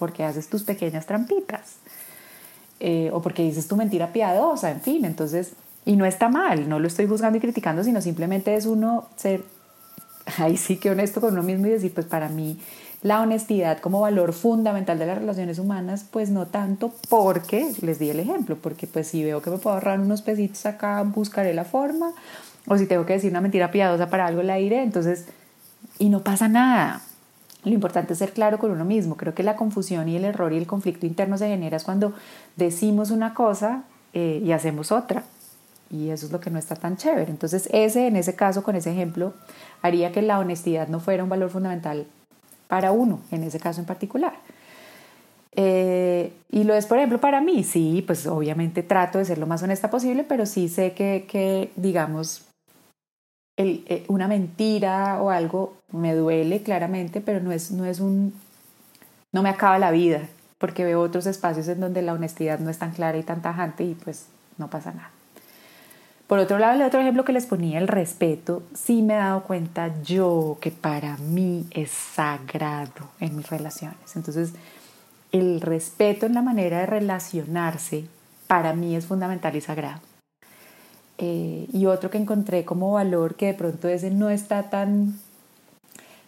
porque 0.00 0.24
haces 0.24 0.48
tus 0.48 0.64
pequeñas 0.64 1.06
trampitas 1.06 1.76
eh, 2.80 3.10
o 3.12 3.22
porque 3.22 3.44
dices 3.44 3.68
tu 3.68 3.76
mentira 3.76 4.12
piadosa, 4.12 4.72
en 4.72 4.80
fin, 4.80 5.04
entonces, 5.04 5.52
y 5.84 5.94
no 5.94 6.06
está 6.06 6.28
mal, 6.28 6.68
no 6.68 6.80
lo 6.80 6.88
estoy 6.88 7.06
juzgando 7.06 7.38
y 7.38 7.40
criticando, 7.40 7.84
sino 7.84 8.00
simplemente 8.00 8.56
es 8.56 8.66
uno 8.66 9.06
ser 9.14 9.44
ahí 10.38 10.56
sí 10.56 10.76
que 10.76 10.90
honesto 10.90 11.20
con 11.20 11.32
uno 11.32 11.42
mismo 11.42 11.66
y 11.66 11.70
decir, 11.70 11.92
pues 11.94 12.06
para 12.06 12.28
mí 12.28 12.58
La 13.02 13.22
honestidad 13.22 13.78
como 13.78 14.00
valor 14.00 14.34
fundamental 14.34 14.98
de 14.98 15.06
las 15.06 15.18
relaciones 15.18 15.58
humanas, 15.58 16.04
pues 16.10 16.28
no 16.28 16.46
tanto 16.46 16.92
porque, 17.08 17.72
les 17.80 17.98
di 17.98 18.10
el 18.10 18.20
ejemplo, 18.20 18.56
porque 18.60 18.86
pues 18.86 19.08
si 19.08 19.24
veo 19.24 19.40
que 19.40 19.48
me 19.50 19.56
puedo 19.56 19.74
ahorrar 19.74 20.00
unos 20.00 20.20
pesitos 20.20 20.66
acá, 20.66 21.02
buscaré 21.02 21.54
la 21.54 21.64
forma, 21.64 22.12
o 22.66 22.76
si 22.76 22.86
tengo 22.86 23.06
que 23.06 23.14
decir 23.14 23.30
una 23.30 23.40
mentira 23.40 23.70
piadosa 23.70 24.10
para 24.10 24.26
algo 24.26 24.42
la 24.42 24.56
diré, 24.56 24.82
entonces, 24.82 25.24
y 25.98 26.10
no 26.10 26.20
pasa 26.20 26.48
nada. 26.48 27.00
Lo 27.64 27.72
importante 27.72 28.12
es 28.12 28.18
ser 28.18 28.32
claro 28.32 28.58
con 28.58 28.70
uno 28.70 28.84
mismo. 28.84 29.16
Creo 29.16 29.34
que 29.34 29.42
la 29.42 29.56
confusión 29.56 30.08
y 30.08 30.16
el 30.16 30.24
error 30.24 30.52
y 30.52 30.56
el 30.58 30.66
conflicto 30.66 31.06
interno 31.06 31.36
se 31.38 31.48
genera 31.48 31.78
cuando 31.80 32.12
decimos 32.56 33.10
una 33.10 33.34
cosa 33.34 33.84
eh, 34.12 34.42
y 34.44 34.52
hacemos 34.52 34.92
otra. 34.92 35.24
Y 35.90 36.10
eso 36.10 36.26
es 36.26 36.32
lo 36.32 36.40
que 36.40 36.50
no 36.50 36.58
está 36.58 36.76
tan 36.76 36.96
chévere. 36.96 37.30
Entonces, 37.30 37.68
ese, 37.72 38.06
en 38.06 38.16
ese 38.16 38.36
caso, 38.36 38.62
con 38.62 38.76
ese 38.76 38.92
ejemplo, 38.92 39.34
haría 39.82 40.12
que 40.12 40.22
la 40.22 40.38
honestidad 40.38 40.88
no 40.88 41.00
fuera 41.00 41.24
un 41.24 41.28
valor 41.28 41.50
fundamental 41.50 42.06
para 42.68 42.92
uno, 42.92 43.20
en 43.32 43.42
ese 43.42 43.58
caso 43.58 43.80
en 43.80 43.86
particular. 43.86 44.34
Eh, 45.56 46.32
y 46.50 46.62
lo 46.62 46.74
es, 46.74 46.86
por 46.86 46.98
ejemplo, 46.98 47.20
para 47.20 47.40
mí, 47.40 47.64
sí, 47.64 48.04
pues 48.06 48.26
obviamente 48.26 48.84
trato 48.84 49.18
de 49.18 49.24
ser 49.24 49.38
lo 49.38 49.46
más 49.46 49.62
honesta 49.62 49.90
posible, 49.90 50.24
pero 50.24 50.46
sí 50.46 50.68
sé 50.68 50.92
que, 50.92 51.26
que 51.28 51.72
digamos, 51.74 52.46
eh, 53.56 54.04
una 54.08 54.28
mentira 54.28 55.20
o 55.20 55.30
algo 55.30 55.74
me 55.92 56.14
duele 56.14 56.62
claramente, 56.62 57.20
pero 57.20 57.40
no 57.40 57.52
es, 57.52 57.72
no 57.72 57.84
es 57.84 58.00
un, 58.00 58.32
no 59.32 59.42
me 59.42 59.48
acaba 59.48 59.78
la 59.78 59.90
vida, 59.90 60.28
porque 60.58 60.84
veo 60.84 61.00
otros 61.00 61.26
espacios 61.26 61.68
en 61.68 61.80
donde 61.80 62.02
la 62.02 62.14
honestidad 62.14 62.60
no 62.60 62.70
es 62.70 62.78
tan 62.78 62.92
clara 62.92 63.18
y 63.18 63.22
tan 63.22 63.42
tajante 63.42 63.84
y 63.84 63.94
pues 63.94 64.28
no 64.56 64.70
pasa 64.70 64.92
nada. 64.92 65.10
Por 66.30 66.38
otro 66.38 66.60
lado, 66.60 66.76
el 66.76 66.82
otro 66.82 67.00
ejemplo 67.00 67.24
que 67.24 67.32
les 67.32 67.46
ponía, 67.46 67.80
el 67.80 67.88
respeto, 67.88 68.62
sí 68.72 69.02
me 69.02 69.14
he 69.14 69.16
dado 69.16 69.42
cuenta 69.42 70.00
yo 70.04 70.58
que 70.60 70.70
para 70.70 71.16
mí 71.16 71.66
es 71.72 71.90
sagrado 71.90 73.10
en 73.18 73.34
mis 73.34 73.50
relaciones. 73.50 74.14
Entonces, 74.14 74.52
el 75.32 75.60
respeto 75.60 76.26
en 76.26 76.34
la 76.34 76.42
manera 76.42 76.78
de 76.78 76.86
relacionarse 76.86 78.04
para 78.46 78.74
mí 78.74 78.94
es 78.94 79.06
fundamental 79.06 79.56
y 79.56 79.60
sagrado. 79.60 80.02
Eh, 81.18 81.66
y 81.72 81.86
otro 81.86 82.10
que 82.10 82.18
encontré 82.18 82.64
como 82.64 82.92
valor 82.92 83.34
que 83.34 83.46
de 83.46 83.54
pronto 83.54 83.88
ese 83.88 84.12
no 84.12 84.30
está 84.30 84.70
tan 84.70 85.18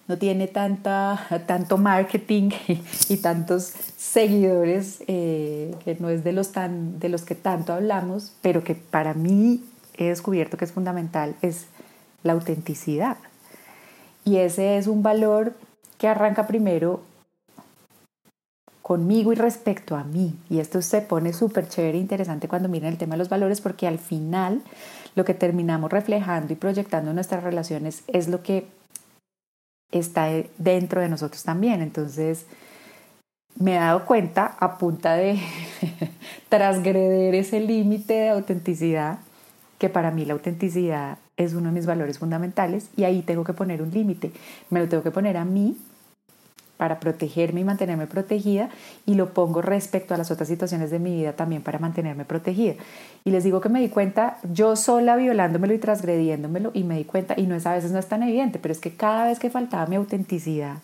no 0.08 0.18
tiene 0.18 0.48
tanta, 0.48 1.28
tanto 1.46 1.78
marketing 1.78 2.50
y, 3.08 3.18
tantos 3.18 3.72
seguidores, 3.96 5.04
eh, 5.06 5.76
que 5.84 5.94
no 6.00 6.08
es 6.08 6.24
de 6.24 6.32
los, 6.32 6.50
tan, 6.50 6.98
de 6.98 7.08
los 7.08 7.22
que 7.22 7.36
tanto 7.36 7.72
hablamos, 7.72 8.32
pero 8.42 8.64
que 8.64 8.74
para 8.74 9.14
mí 9.14 9.62
he 9.96 10.04
descubierto 10.04 10.56
que 10.56 10.64
es 10.64 10.72
fundamental, 10.72 11.34
es 11.42 11.66
la 12.22 12.32
autenticidad. 12.32 13.16
Y 14.24 14.36
ese 14.36 14.78
es 14.78 14.86
un 14.86 15.02
valor 15.02 15.54
que 15.98 16.08
arranca 16.08 16.46
primero 16.46 17.00
conmigo 18.82 19.32
y 19.32 19.36
respecto 19.36 19.96
a 19.96 20.04
mí. 20.04 20.36
Y 20.50 20.58
esto 20.58 20.82
se 20.82 21.00
pone 21.00 21.32
súper 21.32 21.68
chévere 21.68 21.98
e 21.98 22.00
interesante 22.00 22.48
cuando 22.48 22.68
miran 22.68 22.92
el 22.92 22.98
tema 22.98 23.14
de 23.14 23.18
los 23.18 23.28
valores 23.28 23.60
porque 23.60 23.86
al 23.86 23.98
final 23.98 24.62
lo 25.14 25.24
que 25.24 25.34
terminamos 25.34 25.90
reflejando 25.90 26.52
y 26.52 26.56
proyectando 26.56 27.10
en 27.10 27.14
nuestras 27.16 27.42
relaciones 27.44 28.02
es 28.06 28.28
lo 28.28 28.42
que 28.42 28.66
está 29.90 30.28
dentro 30.58 31.00
de 31.00 31.08
nosotros 31.08 31.42
también. 31.42 31.82
Entonces, 31.82 32.46
me 33.56 33.76
he 33.76 33.78
dado 33.78 34.04
cuenta 34.06 34.56
a 34.58 34.78
punta 34.78 35.14
de 35.14 35.38
transgreder 36.48 37.34
ese 37.34 37.60
límite 37.60 38.14
de 38.14 38.28
autenticidad 38.30 39.18
que 39.82 39.88
para 39.88 40.12
mí 40.12 40.24
la 40.24 40.34
autenticidad 40.34 41.18
es 41.36 41.54
uno 41.54 41.70
de 41.70 41.72
mis 41.72 41.86
valores 41.86 42.20
fundamentales 42.20 42.88
y 42.96 43.02
ahí 43.02 43.20
tengo 43.22 43.42
que 43.42 43.52
poner 43.52 43.82
un 43.82 43.90
límite. 43.90 44.30
Me 44.70 44.78
lo 44.78 44.88
tengo 44.88 45.02
que 45.02 45.10
poner 45.10 45.36
a 45.36 45.44
mí 45.44 45.76
para 46.76 47.00
protegerme 47.00 47.62
y 47.62 47.64
mantenerme 47.64 48.06
protegida 48.06 48.68
y 49.06 49.16
lo 49.16 49.34
pongo 49.34 49.60
respecto 49.60 50.14
a 50.14 50.18
las 50.18 50.30
otras 50.30 50.46
situaciones 50.46 50.92
de 50.92 51.00
mi 51.00 51.16
vida 51.16 51.32
también 51.32 51.62
para 51.62 51.80
mantenerme 51.80 52.24
protegida. 52.24 52.74
Y 53.24 53.32
les 53.32 53.42
digo 53.42 53.60
que 53.60 53.70
me 53.70 53.80
di 53.80 53.88
cuenta 53.88 54.38
yo 54.52 54.76
sola 54.76 55.16
violándomelo 55.16 55.74
y 55.74 55.78
transgrediéndomelo 55.78 56.70
y 56.74 56.84
me 56.84 56.96
di 56.96 57.04
cuenta, 57.04 57.34
y 57.36 57.48
no 57.48 57.56
es 57.56 57.66
a 57.66 57.72
veces 57.72 57.90
no 57.90 57.98
es 57.98 58.06
tan 58.06 58.22
evidente, 58.22 58.60
pero 58.60 58.70
es 58.70 58.78
que 58.78 58.94
cada 58.94 59.26
vez 59.26 59.40
que 59.40 59.50
faltaba 59.50 59.86
mi 59.86 59.96
autenticidad, 59.96 60.76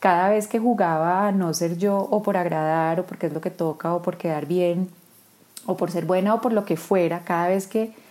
cada 0.00 0.30
vez 0.30 0.48
que 0.48 0.58
jugaba 0.58 1.28
a 1.28 1.30
no 1.30 1.54
ser 1.54 1.78
yo 1.78 1.96
o 1.96 2.24
por 2.24 2.36
agradar 2.36 2.98
o 2.98 3.06
porque 3.06 3.28
es 3.28 3.32
lo 3.32 3.40
que 3.40 3.50
toca 3.50 3.94
o 3.94 4.02
por 4.02 4.16
quedar 4.16 4.46
bien 4.46 4.88
o 5.64 5.76
por 5.76 5.92
ser 5.92 6.06
buena 6.06 6.34
o 6.34 6.40
por 6.40 6.52
lo 6.52 6.64
que 6.64 6.76
fuera, 6.76 7.20
cada 7.20 7.46
vez 7.46 7.68
que 7.68 8.04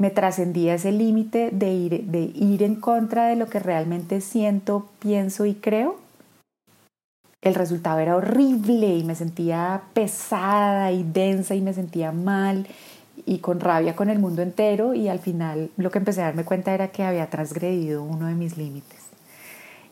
me 0.00 0.10
trascendía 0.10 0.74
ese 0.74 0.92
límite 0.92 1.50
de 1.52 1.74
ir, 1.74 2.04
de 2.04 2.32
ir 2.34 2.62
en 2.62 2.76
contra 2.76 3.26
de 3.26 3.36
lo 3.36 3.48
que 3.48 3.58
realmente 3.58 4.22
siento, 4.22 4.88
pienso 4.98 5.44
y 5.44 5.52
creo, 5.52 5.96
el 7.42 7.54
resultado 7.54 7.98
era 7.98 8.16
horrible 8.16 8.96
y 8.96 9.04
me 9.04 9.14
sentía 9.14 9.82
pesada 9.92 10.90
y 10.90 11.02
densa 11.02 11.54
y 11.54 11.60
me 11.60 11.74
sentía 11.74 12.12
mal 12.12 12.66
y 13.26 13.40
con 13.40 13.60
rabia 13.60 13.94
con 13.94 14.08
el 14.08 14.18
mundo 14.18 14.40
entero 14.40 14.94
y 14.94 15.08
al 15.08 15.18
final 15.18 15.70
lo 15.76 15.90
que 15.90 15.98
empecé 15.98 16.22
a 16.22 16.26
darme 16.26 16.44
cuenta 16.44 16.72
era 16.72 16.88
que 16.88 17.02
había 17.02 17.28
transgredido 17.28 18.02
uno 18.02 18.26
de 18.26 18.34
mis 18.34 18.56
límites. 18.56 19.00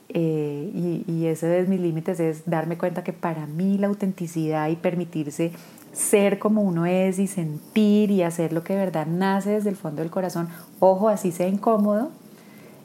Eh, 0.09 0.71
y, 0.75 1.05
y 1.07 1.27
ese 1.27 1.49
de 1.49 1.67
mis 1.67 1.81
límites 1.81 2.19
es 2.19 2.47
darme 2.47 2.79
cuenta 2.79 3.05
que 3.05 3.13
para 3.13 3.45
mí 3.47 3.77
la 3.77 3.89
autenticidad 3.89 4.71
y 4.71 4.77
permitirse 4.77 5.53
ser 5.99 6.39
como 6.39 6.63
uno 6.63 6.87
es 6.87 7.19
y 7.19 7.27
sentir 7.27 8.13
y 8.13 8.23
hacer 8.23 8.53
lo 8.53 8.63
que 8.63 8.75
de 8.75 8.79
verdad 8.79 9.07
nace 9.07 9.51
desde 9.51 9.71
el 9.71 9.77
fondo 9.77 10.01
del 10.01 10.11
corazón, 10.11 10.49
ojo, 10.79 11.09
así 11.09 11.33
sea 11.33 11.49
incómodo, 11.49 12.11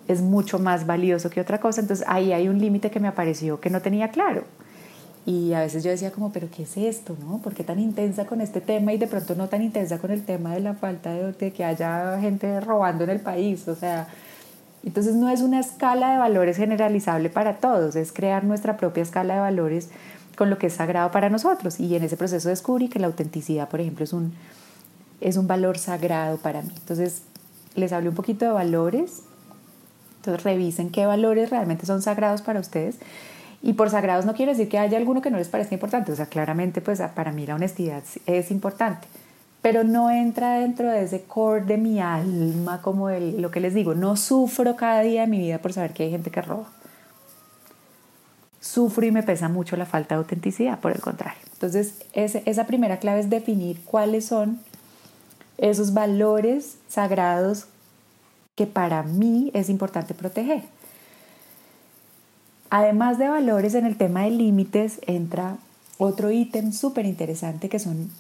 es 0.07 0.21
mucho 0.21 0.57
más 0.57 0.87
valioso 0.87 1.29
que 1.29 1.39
otra 1.39 1.59
cosa. 1.59 1.81
Entonces 1.81 2.05
ahí 2.09 2.33
hay 2.33 2.47
un 2.47 2.59
límite 2.59 2.89
que 2.89 2.99
me 2.99 3.07
apareció 3.07 3.59
que 3.59 3.69
no 3.69 3.81
tenía 3.81 4.09
claro. 4.09 4.43
Y 5.25 5.53
a 5.53 5.59
veces 5.59 5.83
yo 5.83 5.91
decía 5.91 6.11
como, 6.11 6.33
pero 6.33 6.49
¿qué 6.49 6.63
es 6.63 6.75
esto? 6.75 7.15
¿no? 7.21 7.37
¿Por 7.37 7.53
qué 7.53 7.63
tan 7.63 7.79
intensa 7.79 8.25
con 8.25 8.41
este 8.41 8.61
tema 8.61 8.91
y 8.93 8.97
de 8.97 9.07
pronto 9.07 9.35
no 9.35 9.47
tan 9.47 9.61
intensa 9.61 9.99
con 9.99 10.11
el 10.11 10.25
tema 10.25 10.53
de 10.55 10.61
la 10.61 10.73
falta 10.73 11.13
de, 11.13 11.31
de 11.33 11.53
que 11.53 11.63
haya 11.63 12.19
gente 12.19 12.59
robando 12.59 13.03
en 13.03 13.11
el 13.11 13.19
país? 13.19 13.67
O 13.67 13.75
sea, 13.75 14.07
entonces 14.83 15.13
no 15.13 15.29
es 15.29 15.41
una 15.41 15.59
escala 15.59 16.11
de 16.11 16.17
valores 16.17 16.57
generalizable 16.57 17.29
para 17.29 17.57
todos, 17.57 17.95
es 17.95 18.11
crear 18.11 18.43
nuestra 18.43 18.75
propia 18.75 19.03
escala 19.03 19.35
de 19.35 19.39
valores 19.39 19.89
con 20.35 20.49
lo 20.49 20.57
que 20.57 20.67
es 20.67 20.73
sagrado 20.73 21.11
para 21.11 21.29
nosotros. 21.29 21.79
Y 21.79 21.95
en 21.95 22.03
ese 22.03 22.17
proceso 22.17 22.49
descubrí 22.49 22.89
que 22.89 22.99
la 22.99 23.07
autenticidad, 23.07 23.69
por 23.69 23.81
ejemplo, 23.81 24.03
es 24.03 24.13
un, 24.13 24.33
es 25.21 25.37
un 25.37 25.47
valor 25.47 25.77
sagrado 25.77 26.37
para 26.37 26.61
mí. 26.61 26.73
Entonces, 26.75 27.23
les 27.75 27.91
hablé 27.93 28.09
un 28.09 28.15
poquito 28.15 28.45
de 28.45 28.51
valores. 28.51 29.21
Entonces, 30.17 30.43
revisen 30.43 30.89
qué 30.89 31.05
valores 31.05 31.49
realmente 31.49 31.85
son 31.85 32.01
sagrados 32.01 32.41
para 32.41 32.59
ustedes. 32.59 32.97
Y 33.61 33.73
por 33.73 33.89
sagrados 33.89 34.25
no 34.25 34.33
quiero 34.33 34.51
decir 34.51 34.67
que 34.67 34.77
haya 34.77 34.97
alguno 34.97 35.21
que 35.21 35.31
no 35.31 35.37
les 35.37 35.47
parezca 35.47 35.73
importante. 35.73 36.11
O 36.11 36.15
sea, 36.15 36.25
claramente, 36.25 36.81
pues 36.81 37.01
para 37.15 37.31
mí 37.31 37.45
la 37.45 37.55
honestidad 37.55 38.03
es 38.25 38.51
importante. 38.51 39.07
Pero 39.61 39.85
no 39.85 40.11
entra 40.11 40.59
dentro 40.59 40.91
de 40.91 41.03
ese 41.03 41.21
core 41.23 41.61
de 41.61 41.77
mi 41.77 42.01
alma, 42.01 42.81
como 42.81 43.09
el, 43.09 43.41
lo 43.41 43.49
que 43.49 43.61
les 43.61 43.73
digo. 43.73 43.95
No 43.95 44.17
sufro 44.17 44.75
cada 44.75 45.01
día 45.01 45.21
de 45.21 45.27
mi 45.27 45.39
vida 45.39 45.59
por 45.59 45.71
saber 45.71 45.93
que 45.93 46.03
hay 46.03 46.11
gente 46.11 46.31
que 46.31 46.41
roba 46.41 46.67
sufro 48.63 49.05
y 49.05 49.11
me 49.11 49.23
pesa 49.23 49.49
mucho 49.49 49.75
la 49.75 49.85
falta 49.85 50.15
de 50.15 50.19
autenticidad, 50.19 50.79
por 50.79 50.93
el 50.93 51.01
contrario. 51.01 51.37
Entonces, 51.51 51.95
esa 52.13 52.65
primera 52.65 52.97
clave 52.97 53.19
es 53.19 53.29
definir 53.29 53.81
cuáles 53.83 54.25
son 54.25 54.59
esos 55.57 55.93
valores 55.93 56.77
sagrados 56.87 57.65
que 58.55 58.65
para 58.65 59.03
mí 59.03 59.51
es 59.53 59.69
importante 59.69 60.13
proteger. 60.13 60.63
Además 62.69 63.17
de 63.17 63.27
valores, 63.27 63.75
en 63.75 63.85
el 63.85 63.97
tema 63.97 64.23
de 64.23 64.31
límites 64.31 65.01
entra 65.07 65.57
otro 65.97 66.31
ítem 66.31 66.71
súper 66.71 67.05
interesante 67.05 67.67
que 67.67 67.79
son 67.79 68.11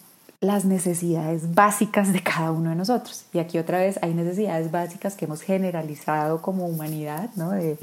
las 0.41 0.65
necesidades 0.65 1.55
básicas 1.55 2.11
de 2.11 2.21
cada 2.21 2.51
uno 2.51 2.71
de 2.71 2.75
nosotros. 2.75 3.25
Y 3.33 3.39
aquí 3.39 3.57
otra 3.59 3.79
vez 3.79 3.97
hay 4.01 4.13
necesidades 4.13 4.71
básicas 4.71 5.15
que 5.15 5.23
hemos 5.23 5.41
generalizado 5.41 6.41
como 6.41 6.67
humanidad, 6.67 7.29
¿no? 7.35 7.51
De, 7.51 7.77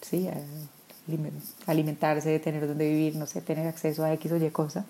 sí, 0.00 0.28
alimentarse, 1.66 2.38
tener 2.38 2.66
donde 2.66 2.88
vivir, 2.88 3.16
no 3.16 3.26
sé, 3.26 3.40
tener 3.40 3.66
acceso 3.66 4.04
a 4.04 4.12
X 4.12 4.32
o 4.32 4.36
Y 4.36 4.50
cosa. 4.50 4.84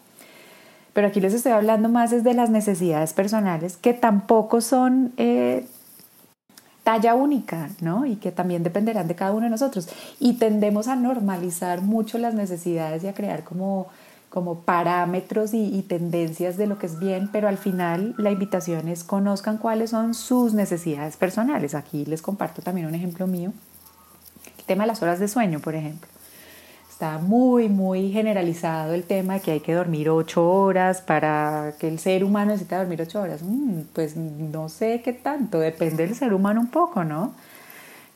Pero 0.92 1.08
aquí 1.08 1.20
les 1.20 1.34
estoy 1.34 1.52
hablando 1.52 1.88
más 1.88 2.12
es 2.12 2.24
de 2.24 2.34
las 2.34 2.50
necesidades 2.50 3.12
personales 3.12 3.76
que 3.76 3.94
tampoco 3.94 4.60
son 4.60 5.12
eh, 5.16 5.66
talla 6.82 7.14
única, 7.14 7.68
¿no? 7.80 8.06
Y 8.06 8.16
que 8.16 8.32
también 8.32 8.62
dependerán 8.62 9.06
de 9.06 9.14
cada 9.14 9.32
uno 9.32 9.44
de 9.44 9.50
nosotros. 9.50 9.88
Y 10.18 10.34
tendemos 10.34 10.88
a 10.88 10.96
normalizar 10.96 11.82
mucho 11.82 12.18
las 12.18 12.34
necesidades 12.34 13.04
y 13.04 13.08
a 13.08 13.14
crear 13.14 13.44
como, 13.44 13.86
como 14.28 14.60
parámetros 14.62 15.54
y, 15.54 15.72
y 15.72 15.82
tendencias 15.82 16.56
de 16.56 16.66
lo 16.66 16.78
que 16.78 16.86
es 16.86 16.98
bien, 16.98 17.28
pero 17.30 17.46
al 17.46 17.58
final 17.58 18.14
la 18.18 18.30
invitación 18.30 18.88
es 18.88 19.04
conozcan 19.04 19.58
cuáles 19.58 19.90
son 19.90 20.14
sus 20.14 20.54
necesidades 20.54 21.16
personales. 21.16 21.74
Aquí 21.74 22.06
les 22.06 22.22
comparto 22.22 22.62
también 22.62 22.86
un 22.86 22.94
ejemplo 22.94 23.26
mío 23.26 23.52
tema 24.68 24.84
de 24.84 24.88
las 24.88 25.02
horas 25.02 25.18
de 25.18 25.26
sueño, 25.26 25.58
por 25.58 25.74
ejemplo. 25.74 26.08
Está 26.88 27.18
muy, 27.18 27.68
muy 27.68 28.12
generalizado 28.12 28.94
el 28.94 29.02
tema 29.02 29.34
de 29.34 29.40
que 29.40 29.50
hay 29.50 29.60
que 29.60 29.72
dormir 29.72 30.10
ocho 30.10 30.48
horas 30.48 31.00
para 31.00 31.74
que 31.80 31.88
el 31.88 31.98
ser 31.98 32.22
humano 32.22 32.52
necesita 32.52 32.78
dormir 32.78 33.02
ocho 33.02 33.20
horas. 33.20 33.42
Mm, 33.42 33.80
pues 33.92 34.16
no 34.16 34.68
sé 34.68 35.02
qué 35.02 35.12
tanto, 35.12 35.58
depende 35.58 36.06
del 36.06 36.14
ser 36.14 36.32
humano 36.32 36.60
un 36.60 36.68
poco, 36.68 37.02
¿no? 37.02 37.32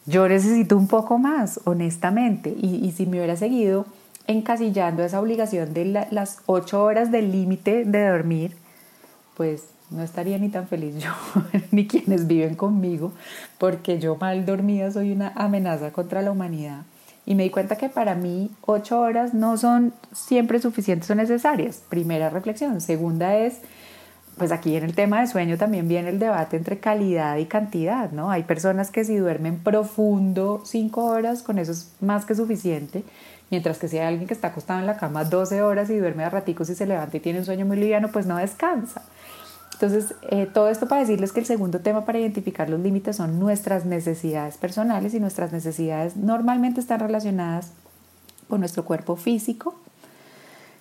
yo 0.06 0.28
necesito 0.28 0.76
un 0.76 0.88
poco 0.88 1.18
más, 1.18 1.60
honestamente. 1.64 2.54
Y, 2.60 2.84
y 2.84 2.92
si 2.92 3.06
me 3.06 3.18
hubiera 3.18 3.36
seguido 3.36 3.86
encasillando 4.26 5.02
esa 5.04 5.20
obligación 5.20 5.74
de 5.74 6.06
las 6.10 6.38
ocho 6.46 6.82
horas 6.82 7.10
del 7.10 7.32
límite 7.32 7.84
de 7.84 8.08
dormir, 8.08 8.56
pues 9.36 9.64
no 9.92 10.02
estaría 10.02 10.38
ni 10.38 10.48
tan 10.48 10.66
feliz 10.66 10.96
yo, 10.98 11.10
ni 11.70 11.86
quienes 11.86 12.26
viven 12.26 12.54
conmigo, 12.54 13.12
porque 13.58 13.98
yo 13.98 14.16
mal 14.16 14.44
dormida 14.46 14.90
soy 14.90 15.12
una 15.12 15.32
amenaza 15.36 15.92
contra 15.92 16.22
la 16.22 16.30
humanidad. 16.30 16.82
Y 17.24 17.34
me 17.34 17.44
di 17.44 17.50
cuenta 17.50 17.76
que 17.76 17.88
para 17.88 18.14
mí 18.14 18.50
ocho 18.62 19.00
horas 19.00 19.32
no 19.32 19.56
son 19.56 19.94
siempre 20.12 20.58
suficientes 20.60 21.08
o 21.10 21.14
necesarias. 21.14 21.82
Primera 21.88 22.30
reflexión. 22.30 22.80
Segunda 22.80 23.36
es, 23.36 23.58
pues 24.36 24.50
aquí 24.50 24.74
en 24.74 24.82
el 24.82 24.94
tema 24.94 25.20
de 25.20 25.28
sueño 25.28 25.56
también 25.56 25.86
viene 25.86 26.08
el 26.08 26.18
debate 26.18 26.56
entre 26.56 26.78
calidad 26.78 27.36
y 27.36 27.46
cantidad, 27.46 28.10
¿no? 28.10 28.30
Hay 28.30 28.42
personas 28.42 28.90
que 28.90 29.04
si 29.04 29.16
duermen 29.16 29.60
profundo 29.60 30.62
cinco 30.64 31.04
horas, 31.04 31.42
con 31.42 31.60
eso 31.60 31.70
es 31.70 31.92
más 32.00 32.24
que 32.24 32.34
suficiente. 32.34 33.04
Mientras 33.52 33.78
que 33.78 33.86
si 33.86 33.98
hay 33.98 34.06
alguien 34.06 34.26
que 34.26 34.34
está 34.34 34.48
acostado 34.48 34.80
en 34.80 34.86
la 34.86 34.96
cama 34.96 35.24
12 35.24 35.62
horas 35.62 35.90
y 35.90 35.98
duerme 35.98 36.24
a 36.24 36.30
raticos 36.30 36.70
y 36.70 36.74
se 36.74 36.86
levanta 36.86 37.18
y 37.18 37.20
tiene 37.20 37.40
un 37.40 37.44
sueño 37.44 37.66
muy 37.66 37.76
liviano, 37.76 38.10
pues 38.10 38.26
no 38.26 38.38
descansa. 38.38 39.02
Entonces, 39.82 40.14
eh, 40.30 40.46
todo 40.46 40.68
esto 40.68 40.86
para 40.86 41.00
decirles 41.00 41.32
que 41.32 41.40
el 41.40 41.46
segundo 41.46 41.80
tema 41.80 42.04
para 42.04 42.20
identificar 42.20 42.70
los 42.70 42.78
límites 42.78 43.16
son 43.16 43.40
nuestras 43.40 43.84
necesidades 43.84 44.56
personales 44.56 45.12
y 45.12 45.18
nuestras 45.18 45.50
necesidades 45.52 46.16
normalmente 46.16 46.78
están 46.78 47.00
relacionadas 47.00 47.72
con 48.48 48.60
nuestro 48.60 48.84
cuerpo 48.84 49.16
físico, 49.16 49.74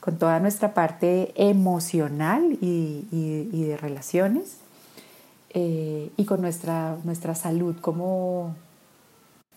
con 0.02 0.20
toda 0.20 0.40
nuestra 0.40 0.76
parte 0.76 1.34
emocional 1.36 2.60
y, 2.62 3.08
de 3.12 3.76
relaciones 3.76 4.58
eh, 5.50 6.12
y 6.16 6.26
con 6.26 6.40
nuestra, 6.40 6.96
nuestra 7.04 7.34
salud 7.34 7.78
como 7.82 8.56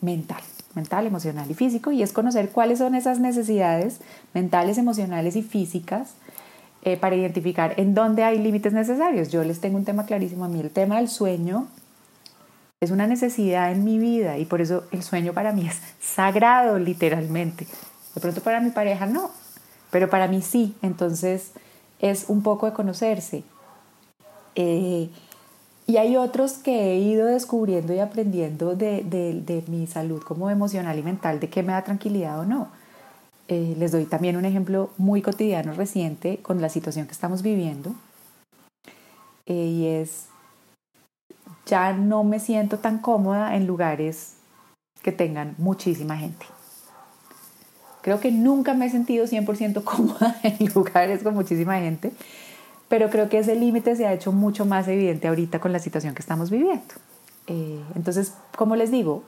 mental, 0.01 0.41
mental, 0.73 1.05
emocional 1.05 1.51
y 1.51 1.53
físico. 1.53 1.91
Y 1.91 2.01
es 2.01 2.13
conocer 2.13 2.49
cuáles 2.49 2.79
son 2.79 2.95
esas 2.95 3.19
necesidades 3.19 3.99
mentales, 4.33 4.79
emocionales 4.79 5.35
y 5.35 5.43
físicas 5.43 6.15
eh, 6.87 6.97
para 6.97 7.15
identificar 7.15 7.73
en 7.77 7.95
dónde 7.95 8.23
hay 8.23 8.37
límites 8.37 8.71
necesarios. 8.71 9.31
Yo 9.31 9.43
les 9.43 9.59
tengo 9.59 9.75
un 9.75 9.85
tema 9.85 10.05
clarísimo 10.05 10.45
a 10.45 10.47
mí, 10.47 10.59
el 10.59 10.69
tema 10.69 10.97
del 10.97 11.09
sueño 11.09 11.65
es 12.79 12.91
una 12.91 13.07
necesidad 13.07 13.71
en 13.71 13.83
mi 13.83 13.97
vida 13.97 14.37
y 14.37 14.45
por 14.45 14.61
eso 14.61 14.83
el 14.91 15.01
sueño 15.01 15.33
para 15.33 15.51
mí 15.51 15.67
es 15.67 15.81
sagrado 15.99 16.77
literalmente. 16.77 17.65
De 18.13 18.21
pronto 18.21 18.39
para 18.41 18.59
mi 18.59 18.69
pareja 18.69 19.07
no, 19.07 19.31
pero 19.89 20.11
para 20.11 20.27
mí 20.27 20.43
sí, 20.43 20.75
entonces 20.83 21.53
es 21.97 22.25
un 22.27 22.43
poco 22.43 22.67
de 22.67 22.73
conocerse. 22.73 23.43
Eh, 24.53 25.09
y 25.87 25.97
hay 25.97 26.17
otros 26.17 26.53
que 26.53 26.91
he 26.91 26.97
ido 26.99 27.25
descubriendo 27.25 27.95
y 27.95 27.99
aprendiendo 27.99 28.75
de, 28.75 29.01
de 29.03 29.63
mi 29.69 29.87
salud 29.87 30.21
como 30.21 30.51
emocional 30.51 30.99
y 30.99 31.01
mental, 31.01 31.39
de 31.39 31.49
qué 31.49 31.63
me 31.63 31.73
da 31.73 31.83
tranquilidad 31.83 32.39
o 32.39 32.45
no. 32.45 32.84
Eh, 33.47 33.75
les 33.77 33.91
doy 33.91 34.05
también 34.05 34.37
un 34.37 34.45
ejemplo 34.45 34.89
muy 34.97 35.21
cotidiano 35.21 35.73
reciente 35.73 36.37
con 36.41 36.61
la 36.61 36.69
situación 36.69 37.05
que 37.05 37.11
estamos 37.11 37.43
viviendo. 37.43 37.93
Eh, 39.45 39.53
y 39.53 39.87
es, 39.87 40.25
ya 41.67 41.93
no 41.93 42.23
me 42.23 42.39
siento 42.39 42.79
tan 42.79 42.97
cómoda 42.99 43.55
en 43.55 43.67
lugares 43.67 44.33
que 45.03 45.11
tengan 45.11 45.53
muchísima 45.59 46.17
gente. 46.17 46.45
Creo 48.01 48.19
que 48.19 48.31
nunca 48.31 48.73
me 48.73 48.87
he 48.87 48.89
sentido 48.89 49.25
100% 49.25 49.83
cómoda 49.83 50.35
en 50.43 50.73
lugares 50.73 51.21
con 51.21 51.35
muchísima 51.35 51.79
gente, 51.79 52.11
pero 52.87 53.09
creo 53.09 53.29
que 53.29 53.39
ese 53.39 53.55
límite 53.55 53.95
se 53.95 54.07
ha 54.07 54.13
hecho 54.13 54.31
mucho 54.31 54.65
más 54.65 54.87
evidente 54.87 55.27
ahorita 55.27 55.59
con 55.59 55.71
la 55.71 55.79
situación 55.79 56.15
que 56.15 56.21
estamos 56.21 56.49
viviendo. 56.49 56.95
Eh, 57.47 57.79
entonces, 57.95 58.33
como 58.55 58.75
les 58.75 58.89
digo, 58.89 59.23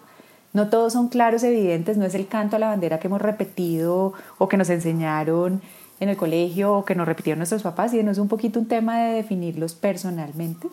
no 0.57 0.69
todos 0.69 0.93
son 0.93 1.07
claros, 1.07 1.43
evidentes, 1.43 1.97
no 1.97 2.05
es 2.05 2.15
el 2.15 2.25
canto 2.25 2.55
a 2.55 2.59
la 2.59 2.69
bandera 2.69 2.99
que 2.99 3.05
hemos 3.05 3.21
repetido 3.21 4.13
o 4.39 4.49
que 4.49 4.57
nos 4.57 4.71
enseñaron 4.71 5.61
en 5.99 6.09
el 6.09 6.17
colegio 6.17 6.73
o 6.73 6.83
que 6.83 6.95
nos 6.95 7.07
repitieron 7.07 7.37
nuestros 7.37 7.61
papás, 7.61 7.91
sino 7.91 8.09
es 8.09 8.17
un 8.17 8.27
poquito 8.27 8.59
un 8.59 8.67
tema 8.67 8.99
de 8.99 9.13
definirlos 9.13 9.75
personalmente. 9.75 10.67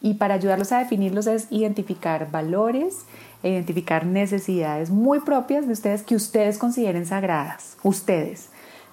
Y 0.00 0.14
para 0.14 0.32
ayudarlos 0.32 0.72
a 0.72 0.78
definirlos 0.78 1.26
es 1.26 1.48
identificar 1.50 2.30
valores, 2.30 3.04
e 3.42 3.50
identificar 3.50 4.06
necesidades 4.06 4.88
muy 4.88 5.20
propias 5.20 5.66
de 5.66 5.74
ustedes 5.74 6.02
que 6.02 6.14
ustedes 6.14 6.56
consideren 6.56 7.04
sagradas, 7.04 7.76
ustedes. 7.82 8.48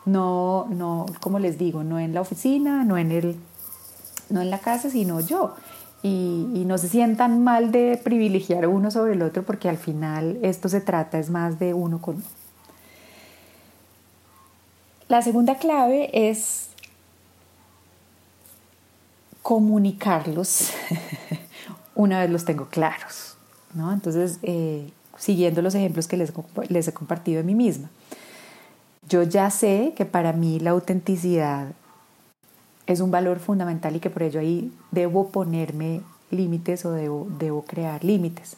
No, 0.06 0.68
no, 0.70 1.06
como 1.22 1.40
les 1.40 1.58
digo, 1.58 1.86
no 1.86 2.00
en 2.00 2.14
la 2.14 2.20
oficina, 2.20 2.84
no 2.84 2.98
en, 2.98 3.14
el, 3.14 3.38
no 4.30 4.42
en 4.42 4.50
la 4.50 4.60
casa, 4.60 4.90
sino 4.90 5.22
yo 5.22 5.56
y, 6.08 6.66
no 6.66 6.78
se 6.78 6.90
sientan 6.90 7.44
mal 7.44 7.72
de 7.72 8.00
privilegiar 8.04 8.68
uno 8.68 8.92
sobre 8.92 9.14
el 9.14 9.22
otro 9.22 9.44
porque 9.44 9.70
al 9.70 9.78
final 9.78 10.38
esto 10.42 10.70
se 10.70 10.82
trata 10.82 11.18
es 11.20 11.30
más 11.30 11.60
de 11.60 11.74
uno 11.74 12.02
con 12.02 12.16
uno. 12.16 12.26
La 15.08 15.22
segunda 15.22 15.56
clave 15.56 16.10
es 16.30 16.68
comunicarlos 19.42 20.72
una 21.96 22.20
vez 22.20 22.30
los 22.30 22.44
tengo 22.44 22.66
claros. 22.66 23.38
¿no? 23.74 23.94
Entonces, 23.94 24.40
eh, 24.44 24.92
siguiendo 25.18 25.62
los 25.62 25.76
ejemplos 25.76 26.08
que 26.08 26.18
les, 26.18 26.34
les 26.68 26.88
he 26.88 26.94
compartido 26.94 27.40
a 27.40 27.44
mí 27.44 27.56
misma, 27.56 27.90
yo 29.08 29.24
ya 29.24 29.50
sé 29.50 29.94
que 29.96 30.06
para 30.06 30.34
mí 30.34 30.60
la 30.60 30.72
autenticidad 30.72 31.68
es 32.88 33.02
un 33.02 33.12
valor 33.12 33.40
fundamental 33.40 33.96
y 33.96 34.00
que 34.00 34.10
por 34.10 34.24
ello 34.24 34.40
ahí 34.40 34.72
debo 34.92 35.30
ponerme 35.30 36.02
límites 36.32 36.86
o 36.86 36.92
debo, 36.92 37.28
debo 37.38 37.64
crear 37.64 38.04
límites. 38.04 38.56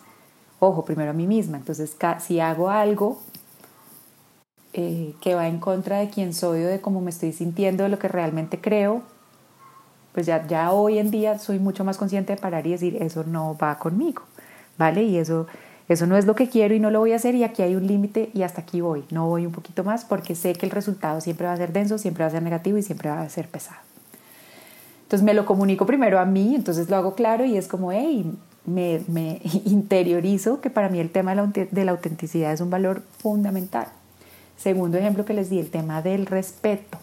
Ojo, 0.60 0.86
primero 0.86 1.12
a 1.12 1.13
mí 1.13 1.26
misma. 1.26 1.58
Entonces, 1.58 1.96
si 2.20 2.39
hago 2.39 2.70
algo 2.70 3.20
eh, 4.74 5.15
que 5.20 5.36
va 5.36 5.48
en 5.48 5.60
contra 5.60 5.98
de 5.98 6.10
quién 6.10 6.34
soy 6.34 6.63
o 6.63 6.68
de 6.68 6.80
cómo 6.80 7.02
me 7.02 7.10
estoy 7.10 7.34
sintiendo, 7.34 7.84
de 7.84 7.89
lo 7.89 7.98
que 7.98 8.08
realmente 8.08 8.62
creo, 8.62 9.02
pues 10.13 10.28
ya, 10.28 10.46
ya 10.48 10.72
hoy 10.72 11.00
en 11.00 11.12
día 11.12 11.39
soy 11.39 11.60
mucho 11.60 11.84
más 11.84 11.98
consciente 11.98 12.36
de 12.36 12.42
parar 12.42 12.68
y 12.68 12.72
decir, 12.72 12.98
eso 13.02 13.24
no 13.24 13.58
va 13.58 13.80
conmigo, 13.80 14.24
¿vale? 14.78 15.04
Y 15.04 15.18
eso, 15.18 15.48
eso 15.88 16.06
no 16.06 16.18
es 16.18 16.26
lo 16.26 16.36
que 16.36 16.50
quiero 16.50 16.76
y 16.76 16.80
no 16.80 16.92
lo 16.92 17.00
voy 17.00 17.13
a 17.13 17.15
hacer 17.15 17.36
y 17.36 17.44
aquí 17.44 17.62
hay 17.63 17.76
un 17.76 17.88
límite 17.88 18.30
y 18.34 18.44
hasta 18.44 18.62
aquí 18.62 18.82
voy. 18.82 19.06
No 19.12 19.28
voy 19.28 19.46
un 19.46 19.54
poquito 19.54 19.84
más 19.84 20.06
porque 20.06 20.36
sé 20.36 20.54
que 20.54 20.65
el 20.65 20.72
resultado 20.72 21.22
siempre 21.22 21.48
va 21.48 21.54
a 21.54 21.58
ser 21.58 21.74
denso, 21.74 21.98
siempre 21.98 22.24
va 22.24 22.28
a 22.28 22.32
ser 22.32 22.44
negativo 22.44 22.78
y 22.78 22.84
siempre 22.84 23.10
va 23.10 23.22
a 23.22 23.30
ser 23.30 23.48
pesado. 23.48 23.88
Entonces 25.10 25.26
me 25.26 25.34
lo 25.34 25.43
comunico 25.43 25.88
primero 25.88 26.19
a 26.19 26.26
mí, 26.26 26.54
entonces 26.54 26.88
lo 26.88 26.95
hago 26.95 27.15
claro 27.15 27.43
y 27.43 27.58
es 27.58 27.67
como, 27.67 27.91
hey, 27.91 28.32
me, 28.63 29.02
interiorizo 29.65 30.62
que 30.62 30.69
para 30.69 30.88
mí 30.88 31.00
el 31.00 31.10
tema 31.10 31.34
de 31.34 31.84
la, 31.84 31.91
autenticidad 31.93 32.54
es 32.54 32.62
un 32.62 32.69
valor 32.69 33.02
fundamental. 33.17 33.88
Segundo 34.56 35.00
ejemplo 35.00 35.26
que 35.26 35.34
les 35.34 35.50
di, 35.50 35.58
el 35.58 35.72
tema 35.72 36.04
del 36.04 36.28
respeto. 36.28 37.00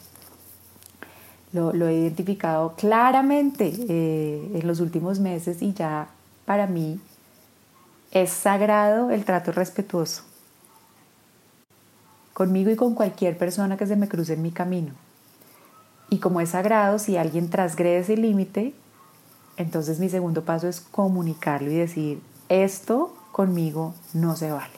Lo, 1.53 1.73
lo 1.73 1.89
he 1.89 1.95
identificado 1.95 2.75
claramente 2.77 3.73
eh, 3.89 4.53
en 4.55 4.69
los 4.69 4.79
últimos 4.79 5.19
meses 5.19 5.61
y 5.61 5.73
ya 5.73 6.07
para 6.45 6.69
mí 6.69 7.01
es 8.13 8.31
sagrado 8.31 9.11
el 9.11 9.25
trato 9.25 9.51
respetuoso 9.51 10.23
conmigo 12.35 12.71
y 12.71 12.77
con 12.77 12.95
cualquier 12.95 13.37
persona 13.37 13.77
que 13.77 13.89
se 13.89 13.97
me 13.97 14.07
cruce 14.07 14.35
en 14.35 14.43
mi 14.43 14.53
camino. 14.53 14.93
Y 16.09 16.19
como 16.19 16.41
es 16.41 16.51
sagrado, 16.51 16.99
si 16.99 17.17
alguien 17.17 17.51
transgrede 17.51 17.99
ese 17.99 18.17
límite, 18.17 18.75
entonces 19.57 19.99
mi 19.99 20.09
segundo 20.09 20.45
paso 20.45 20.69
es 20.69 20.81
comunicarlo 20.81 21.71
y 21.71 21.77
decir, 21.77 22.23
esto 22.49 23.15
conmigo 23.33 23.95
no 24.13 24.37
se 24.37 24.51
vale. 24.53 24.75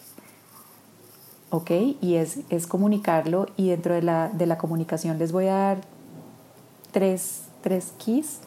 ¿Ok? 1.50 1.70
Y 2.00 2.16
es, 2.16 2.40
es 2.50 2.66
comunicarlo 2.66 3.46
y 3.56 3.70
dentro 3.70 3.94
de 3.94 4.02
la, 4.02 4.28
de 4.28 4.46
la 4.46 4.58
comunicación 4.58 5.18
les 5.18 5.32
voy 5.32 5.46
a 5.46 5.54
dar 5.54 5.80
tres, 6.92 7.44
tres 7.62 7.92
keys 8.04 8.40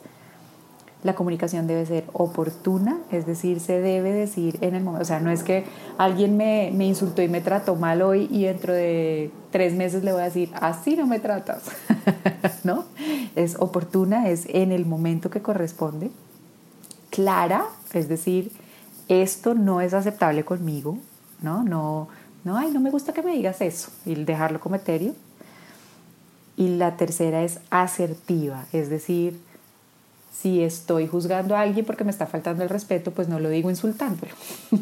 la 1.03 1.15
comunicación 1.15 1.65
debe 1.65 1.85
ser 1.85 2.03
oportuna, 2.13 2.99
es 3.11 3.25
decir, 3.25 3.59
se 3.59 3.79
debe 3.79 4.11
decir 4.11 4.57
en 4.61 4.75
el 4.75 4.83
momento, 4.83 5.01
o 5.01 5.05
sea, 5.05 5.19
no 5.19 5.31
es 5.31 5.41
que 5.41 5.65
alguien 5.97 6.37
me, 6.37 6.69
insultó 6.85 7.23
y 7.23 7.27
me 7.27 7.41
trató 7.41 7.75
mal 7.75 8.01
hoy 8.03 8.27
y 8.29 8.43
dentro 8.43 8.73
de 8.73 9.31
tres 9.51 9.73
meses 9.73 10.03
le 10.03 10.11
voy 10.11 10.21
a 10.21 10.25
decir, 10.25 10.51
así 10.61 10.95
no 10.95 11.07
me 11.07 11.19
tratas, 11.19 11.63
¿no? 12.63 12.85
Es 13.35 13.55
oportuna, 13.59 14.29
es 14.29 14.45
en 14.49 14.71
el 14.71 14.85
momento 14.85 15.31
que 15.31 15.41
corresponde, 15.41 16.11
clara, 17.09 17.65
es 17.93 18.07
decir, 18.07 18.51
esto 19.07 19.55
no 19.55 19.81
es 19.81 19.93
aceptable 19.93 20.45
conmigo, 20.45 20.99
¿no? 21.41 21.63
No, 21.63 22.09
no, 22.43 22.57
ay, 22.57 22.71
no 22.71 22.79
me 22.79 22.91
gusta 22.91 23.11
que 23.11 23.23
me 23.23 23.33
digas 23.33 23.59
eso 23.61 23.89
y 24.05 24.15
dejarlo 24.15 24.59
como 24.59 24.75
etéreo. 24.75 25.13
Y 26.57 26.75
la 26.77 26.95
tercera 26.95 27.43
es 27.43 27.59
asertiva, 27.71 28.65
es 28.71 28.89
decir, 28.89 29.39
si 30.31 30.63
estoy 30.63 31.07
juzgando 31.07 31.55
a 31.55 31.61
alguien 31.61 31.85
porque 31.85 32.03
me 32.03 32.11
está 32.11 32.25
faltando 32.25 32.63
el 32.63 32.69
respeto, 32.69 33.11
pues 33.11 33.27
no 33.27 33.39
lo 33.39 33.49
digo 33.49 33.69
insultándolo, 33.69 34.31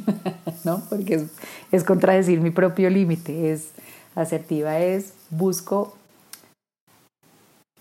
¿no? 0.63 0.81
Porque 0.89 1.25
es, 1.71 1.83
contradecir 1.83 2.39
mi 2.39 2.51
propio 2.51 2.89
límite, 2.89 3.51
es 3.51 3.69
asertiva, 4.15 4.79
es 4.79 5.13
busco 5.29 5.95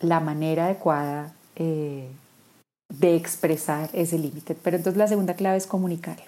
la 0.01 0.21
manera 0.21 0.67
adecuada 0.67 1.33
eh, 1.57 2.09
de 2.89 3.17
expresar 3.17 3.91
ese 3.93 4.19
límite. 4.19 4.55
Pero 4.55 4.77
entonces 4.77 4.99
la 4.99 5.09
segunda 5.09 5.35
clave 5.35 5.59
es 5.59 5.67
comunicarlo. 5.67 6.28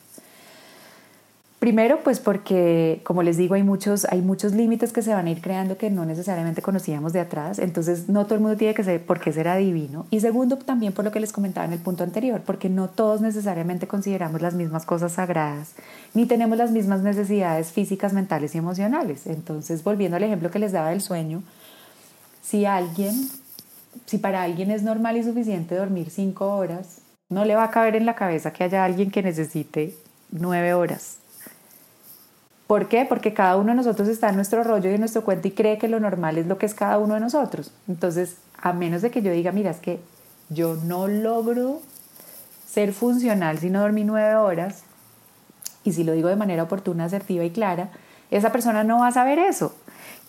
Primero, 1.61 2.01
pues 2.03 2.20
porque, 2.20 3.03
como 3.05 3.23
les 3.23 3.37
digo, 3.37 3.55
hay 3.55 3.62
muchos, 3.62 4.07
hay 4.07 4.23
muchos 4.23 4.55
límites 4.55 4.94
que 4.94 5.03
se 5.03 5.12
van 5.12 5.27
a 5.27 5.31
ir 5.31 5.42
creando 5.42 5.77
que 5.77 5.90
no 5.90 6.07
necesariamente 6.07 6.62
conocíamos 6.62 7.12
de 7.12 7.20
atrás, 7.20 7.59
entonces 7.59 8.09
no 8.09 8.25
todo 8.25 8.37
el 8.37 8.40
mundo 8.40 8.57
tiene 8.57 8.73
que 8.73 8.83
ser 8.83 9.05
por 9.05 9.20
qué 9.20 9.31
ser 9.31 9.46
adivino. 9.46 10.07
Y 10.11 10.20
segundo, 10.20 10.57
también 10.57 10.94
por 10.94 11.05
lo 11.05 11.12
que 11.12 11.20
les 11.20 11.35
comentaba 11.35 11.66
en 11.66 11.75
el 11.75 11.79
punto 11.79 12.03
anterior, 12.03 12.40
porque 12.46 12.70
no 12.70 12.88
todos 12.88 13.20
necesariamente 13.20 13.87
consideramos 13.87 14.40
las 14.40 14.55
mismas 14.55 14.87
cosas 14.87 15.12
sagradas, 15.12 15.73
ni 16.14 16.25
tenemos 16.25 16.57
las 16.57 16.70
mismas 16.70 17.03
necesidades 17.03 17.73
físicas, 17.73 18.14
mentales 18.14 18.55
y 18.55 18.59
emocionales. 18.59 19.27
Entonces, 19.27 19.85
volviendo 19.85 20.16
al 20.16 20.23
ejemplo 20.23 20.51
que 20.51 20.61
les 20.61 20.73
daba 20.73 20.88
del 20.88 21.03
sueño, 21.03 21.42
si 22.40 22.64
alguien, 22.64 23.14
si 24.07 24.16
para 24.16 24.44
alguien 24.44 24.70
es 24.70 24.83
normal 24.83 25.18
y 25.18 25.25
suficiente 25.25 25.75
dormir 25.75 26.09
cinco 26.09 26.57
horas, 26.57 27.03
no 27.29 27.44
le 27.44 27.55
va 27.55 27.64
a 27.64 27.70
caber 27.70 27.96
en 27.96 28.07
la 28.07 28.14
cabeza 28.14 28.51
que 28.51 28.64
haya 28.64 28.83
alguien 28.83 29.11
que 29.11 29.23
necesite 29.23 29.94
nueve 30.31 30.73
horas 30.73 31.19
¿Por 32.70 32.87
qué? 32.87 33.04
Porque 33.04 33.35
cada 33.35 33.56
uno 33.56 33.70
de 33.70 33.74
nosotros 33.74 34.06
está 34.06 34.28
en 34.28 34.37
nuestro 34.37 34.62
rollo 34.62 34.88
y 34.88 34.94
en 34.94 35.00
nuestro 35.00 35.24
cuento 35.24 35.48
y 35.48 35.50
cree 35.50 35.76
que 35.76 35.88
lo 35.88 35.98
normal 35.98 36.38
es 36.38 36.46
lo 36.46 36.56
que 36.56 36.66
es 36.66 36.74
cada 36.74 36.98
uno 36.98 37.14
de 37.14 37.20
nosotros. 37.20 37.72
Entonces, 37.88 38.37
a 38.62 38.72
menos 38.72 39.02
de 39.02 39.11
que 39.11 39.22
yo 39.22 39.33
diga, 39.33 39.50
mira, 39.50 39.72
es 39.72 39.78
que 39.78 39.98
yo 40.50 40.76
no 40.76 41.09
logro 41.09 41.80
ser 42.68 42.92
funcional 42.92 43.59
si 43.59 43.70
no 43.70 43.80
dormí 43.80 44.04
nueve 44.04 44.37
horas, 44.37 44.85
y 45.83 45.94
si 45.94 46.04
lo 46.04 46.12
digo 46.12 46.28
de 46.28 46.37
manera 46.37 46.62
oportuna, 46.62 47.06
asertiva 47.06 47.42
y 47.42 47.50
clara, 47.50 47.90
esa 48.30 48.52
persona 48.52 48.85
no 48.85 49.00
va 49.00 49.09
a 49.09 49.12
saber 49.12 49.40
eso. 49.40 49.74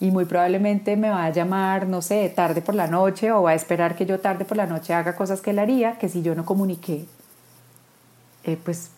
Y 0.00 0.10
muy 0.10 0.24
probablemente 0.24 0.96
me 0.96 1.10
va 1.10 1.26
a 1.26 1.30
llamar, 1.30 1.86
no 1.86 2.02
sé, 2.02 2.28
tarde 2.28 2.60
por 2.60 2.74
la 2.74 2.88
noche 2.88 3.30
o 3.30 3.44
va 3.44 3.50
a 3.52 3.54
esperar 3.54 3.94
que 3.94 4.04
yo 4.04 4.18
tarde 4.18 4.44
por 4.44 4.56
la 4.56 4.66
noche 4.66 4.94
haga 4.94 5.14
cosas 5.14 5.40
que 5.42 5.50
él 5.50 5.60
haría, 5.60 5.96
que 5.96 6.08
si 6.08 6.22
yo 6.22 6.34
no 6.34 6.44
comuniqué, 6.44 7.06
eh, 8.42 8.58
pues 8.64 8.90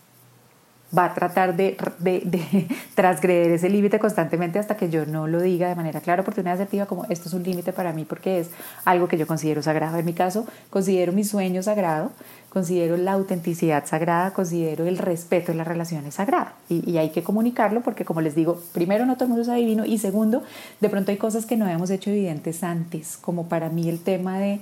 va 0.96 1.06
a 1.06 1.14
tratar 1.14 1.56
de, 1.56 1.76
de, 1.98 2.66
ese 3.54 3.68
límite 3.68 3.98
constantemente 3.98 4.58
hasta 4.58 4.76
que 4.76 4.90
yo 4.90 5.06
no 5.06 5.26
lo 5.26 5.40
diga 5.40 5.68
de 5.68 5.74
manera 5.74 6.00
clara, 6.00 6.22
oportunidad 6.22 6.54
asertiva, 6.54 6.86
como 6.86 7.04
esto 7.08 7.28
es 7.28 7.34
un 7.34 7.42
límite 7.42 7.72
para 7.72 7.92
mí 7.92 8.04
porque 8.04 8.40
es 8.40 8.50
algo 8.84 9.08
que 9.08 9.18
yo 9.18 9.26
considero 9.26 9.62
sagrado. 9.62 9.98
En 9.98 10.04
mi 10.04 10.12
caso, 10.12 10.46
considero 10.70 11.12
mi 11.12 11.24
sueño 11.24 11.62
sagrado, 11.62 12.10
considero 12.48 12.96
la 12.96 13.12
autenticidad 13.12 13.86
sagrada, 13.86 14.32
considero 14.32 14.86
el 14.86 14.98
respeto 14.98 15.52
en 15.52 15.58
las 15.58 15.66
relaciones 15.66 16.14
sagrado. 16.14 16.50
Y, 16.68 16.88
y, 16.90 16.98
hay 16.98 17.10
que 17.10 17.22
comunicarlo 17.22 17.80
porque, 17.80 18.04
como 18.04 18.20
les 18.20 18.34
digo, 18.34 18.60
primero 18.72 19.06
no 19.06 19.14
todo 19.14 19.24
el 19.24 19.28
mundo 19.30 19.42
es 19.42 19.48
adivino 19.48 19.84
y 19.84 19.98
segundo, 19.98 20.42
de 20.80 20.88
pronto 20.88 21.10
hay 21.10 21.16
cosas 21.16 21.46
que 21.46 21.56
no 21.56 21.68
hemos 21.68 21.90
hecho 21.90 22.10
evidentes 22.10 22.62
antes, 22.62 23.16
como 23.16 23.48
para 23.48 23.68
mí 23.68 23.88
el 23.88 24.00
tema 24.00 24.38
de, 24.38 24.60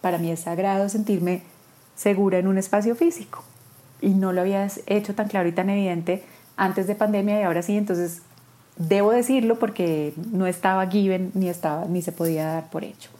para 0.00 0.18
mí 0.18 0.30
es 0.30 0.40
sagrado 0.40 0.88
sentirme 0.88 1.42
segura 1.94 2.38
en 2.38 2.46
un 2.46 2.58
espacio 2.58 2.94
físico 2.94 3.42
y 4.00 4.10
no 4.10 4.32
lo 4.32 4.42
habías 4.42 4.80
hecho 4.86 5.14
tan 5.14 5.28
claro 5.28 5.48
y 5.48 5.52
tan 5.52 5.70
evidente 5.70 6.22
antes 6.56 6.86
de 6.86 6.94
pandemia 6.94 7.40
y 7.40 7.42
ahora 7.42 7.62
sí, 7.62 7.76
entonces 7.76 8.22
debo 8.76 9.10
decirlo 9.10 9.58
porque 9.58 10.12
no 10.32 10.46
estaba 10.46 10.86
given 10.86 11.30
ni, 11.34 11.48
estaba, 11.48 11.86
ni 11.86 12.02
se 12.02 12.12
podía 12.12 12.46
dar 12.46 12.70
por 12.70 12.84
hecho. 12.84 13.10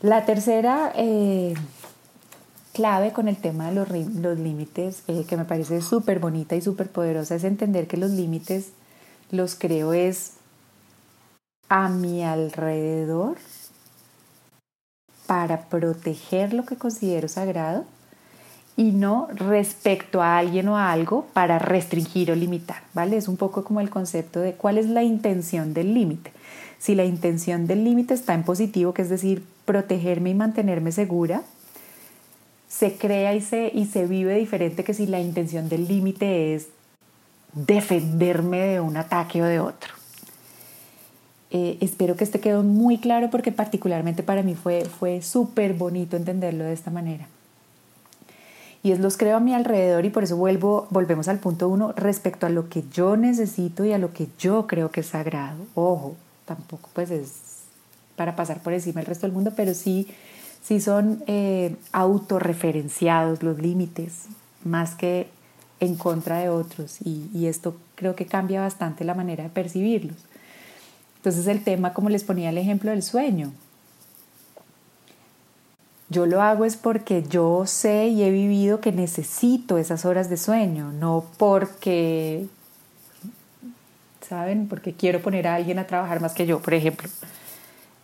La 0.00 0.24
tercera 0.24 0.92
eh, 0.96 1.54
clave 2.72 3.12
con 3.12 3.28
el 3.28 3.36
tema 3.36 3.68
de 3.68 3.74
los, 3.74 3.90
los 3.90 4.38
límites, 4.38 5.02
eh, 5.08 5.24
que 5.28 5.36
me 5.36 5.44
parece 5.44 5.82
súper 5.82 6.18
bonita 6.18 6.56
y 6.56 6.62
súper 6.62 6.88
poderosa, 6.88 7.34
es 7.34 7.44
entender 7.44 7.86
que 7.86 7.96
los 7.96 8.10
límites 8.10 8.70
los 9.30 9.54
creo 9.54 9.92
es 9.92 10.32
a 11.68 11.88
mi 11.88 12.24
alrededor 12.24 13.36
para 15.26 15.68
proteger 15.68 16.52
lo 16.52 16.64
que 16.64 16.76
considero 16.76 17.28
sagrado 17.28 17.84
y 18.80 18.92
no 18.92 19.28
respecto 19.34 20.22
a 20.22 20.38
alguien 20.38 20.66
o 20.68 20.78
a 20.78 20.90
algo 20.90 21.26
para 21.34 21.58
restringir 21.58 22.32
o 22.32 22.34
limitar, 22.34 22.82
¿vale? 22.94 23.18
Es 23.18 23.28
un 23.28 23.36
poco 23.36 23.62
como 23.62 23.82
el 23.82 23.90
concepto 23.90 24.40
de 24.40 24.54
cuál 24.54 24.78
es 24.78 24.88
la 24.88 25.02
intención 25.02 25.74
del 25.74 25.92
límite. 25.92 26.32
Si 26.78 26.94
la 26.94 27.04
intención 27.04 27.66
del 27.66 27.84
límite 27.84 28.14
está 28.14 28.32
en 28.32 28.42
positivo, 28.42 28.94
que 28.94 29.02
es 29.02 29.10
decir, 29.10 29.44
protegerme 29.66 30.30
y 30.30 30.34
mantenerme 30.34 30.92
segura, 30.92 31.42
se 32.68 32.96
crea 32.96 33.34
y 33.34 33.42
se, 33.42 33.70
y 33.74 33.84
se 33.84 34.06
vive 34.06 34.34
diferente 34.36 34.82
que 34.82 34.94
si 34.94 35.06
la 35.06 35.20
intención 35.20 35.68
del 35.68 35.86
límite 35.86 36.54
es 36.54 36.68
defenderme 37.52 38.60
de 38.60 38.80
un 38.80 38.96
ataque 38.96 39.42
o 39.42 39.44
de 39.44 39.60
otro. 39.60 39.92
Eh, 41.50 41.76
espero 41.82 42.16
que 42.16 42.24
este 42.24 42.40
quedó 42.40 42.62
muy 42.62 42.96
claro 42.96 43.28
porque 43.28 43.52
particularmente 43.52 44.22
para 44.22 44.42
mí 44.42 44.54
fue, 44.54 44.86
fue 44.86 45.20
súper 45.20 45.74
bonito 45.74 46.16
entenderlo 46.16 46.64
de 46.64 46.72
esta 46.72 46.90
manera 46.90 47.28
y 48.82 48.92
es 48.92 49.00
los 49.00 49.16
creo 49.16 49.36
a 49.36 49.40
mi 49.40 49.54
alrededor 49.54 50.04
y 50.04 50.10
por 50.10 50.24
eso 50.24 50.36
vuelvo, 50.36 50.86
volvemos 50.90 51.28
al 51.28 51.38
punto 51.38 51.68
uno 51.68 51.92
respecto 51.96 52.46
a 52.46 52.48
lo 52.48 52.68
que 52.68 52.84
yo 52.92 53.16
necesito 53.16 53.84
y 53.84 53.92
a 53.92 53.98
lo 53.98 54.12
que 54.12 54.28
yo 54.38 54.66
creo 54.66 54.90
que 54.90 55.00
es 55.00 55.06
sagrado. 55.06 55.58
Ojo, 55.74 56.16
tampoco 56.46 56.88
pues 56.94 57.10
es 57.10 57.32
para 58.16 58.36
pasar 58.36 58.62
por 58.62 58.72
encima 58.72 59.00
del 59.00 59.06
resto 59.06 59.26
del 59.26 59.34
mundo, 59.34 59.52
pero 59.54 59.74
sí, 59.74 60.08
sí 60.62 60.80
son 60.80 61.22
eh, 61.26 61.76
autorreferenciados 61.92 63.42
los 63.42 63.58
límites, 63.58 64.26
más 64.64 64.94
que 64.94 65.28
en 65.80 65.94
contra 65.96 66.38
de 66.38 66.48
otros 66.48 66.98
y, 67.02 67.30
y 67.34 67.46
esto 67.46 67.74
creo 67.94 68.14
que 68.14 68.26
cambia 68.26 68.60
bastante 68.60 69.04
la 69.04 69.14
manera 69.14 69.44
de 69.44 69.50
percibirlos. 69.50 70.16
Entonces 71.16 71.46
el 71.48 71.62
tema, 71.62 71.92
como 71.92 72.08
les 72.08 72.24
ponía 72.24 72.48
el 72.48 72.56
ejemplo 72.56 72.90
del 72.90 73.02
sueño, 73.02 73.52
yo 76.10 76.26
lo 76.26 76.42
hago 76.42 76.64
es 76.64 76.76
porque 76.76 77.22
yo 77.22 77.66
sé 77.66 78.08
y 78.08 78.24
he 78.24 78.30
vivido 78.30 78.80
que 78.80 78.90
necesito 78.90 79.78
esas 79.78 80.04
horas 80.04 80.28
de 80.28 80.36
sueño, 80.36 80.90
no 80.90 81.24
porque, 81.38 82.48
¿saben? 84.20 84.66
Porque 84.66 84.92
quiero 84.92 85.22
poner 85.22 85.46
a 85.46 85.54
alguien 85.54 85.78
a 85.78 85.86
trabajar 85.86 86.20
más 86.20 86.32
que 86.32 86.46
yo, 86.46 86.58
por 86.58 86.74
ejemplo. 86.74 87.08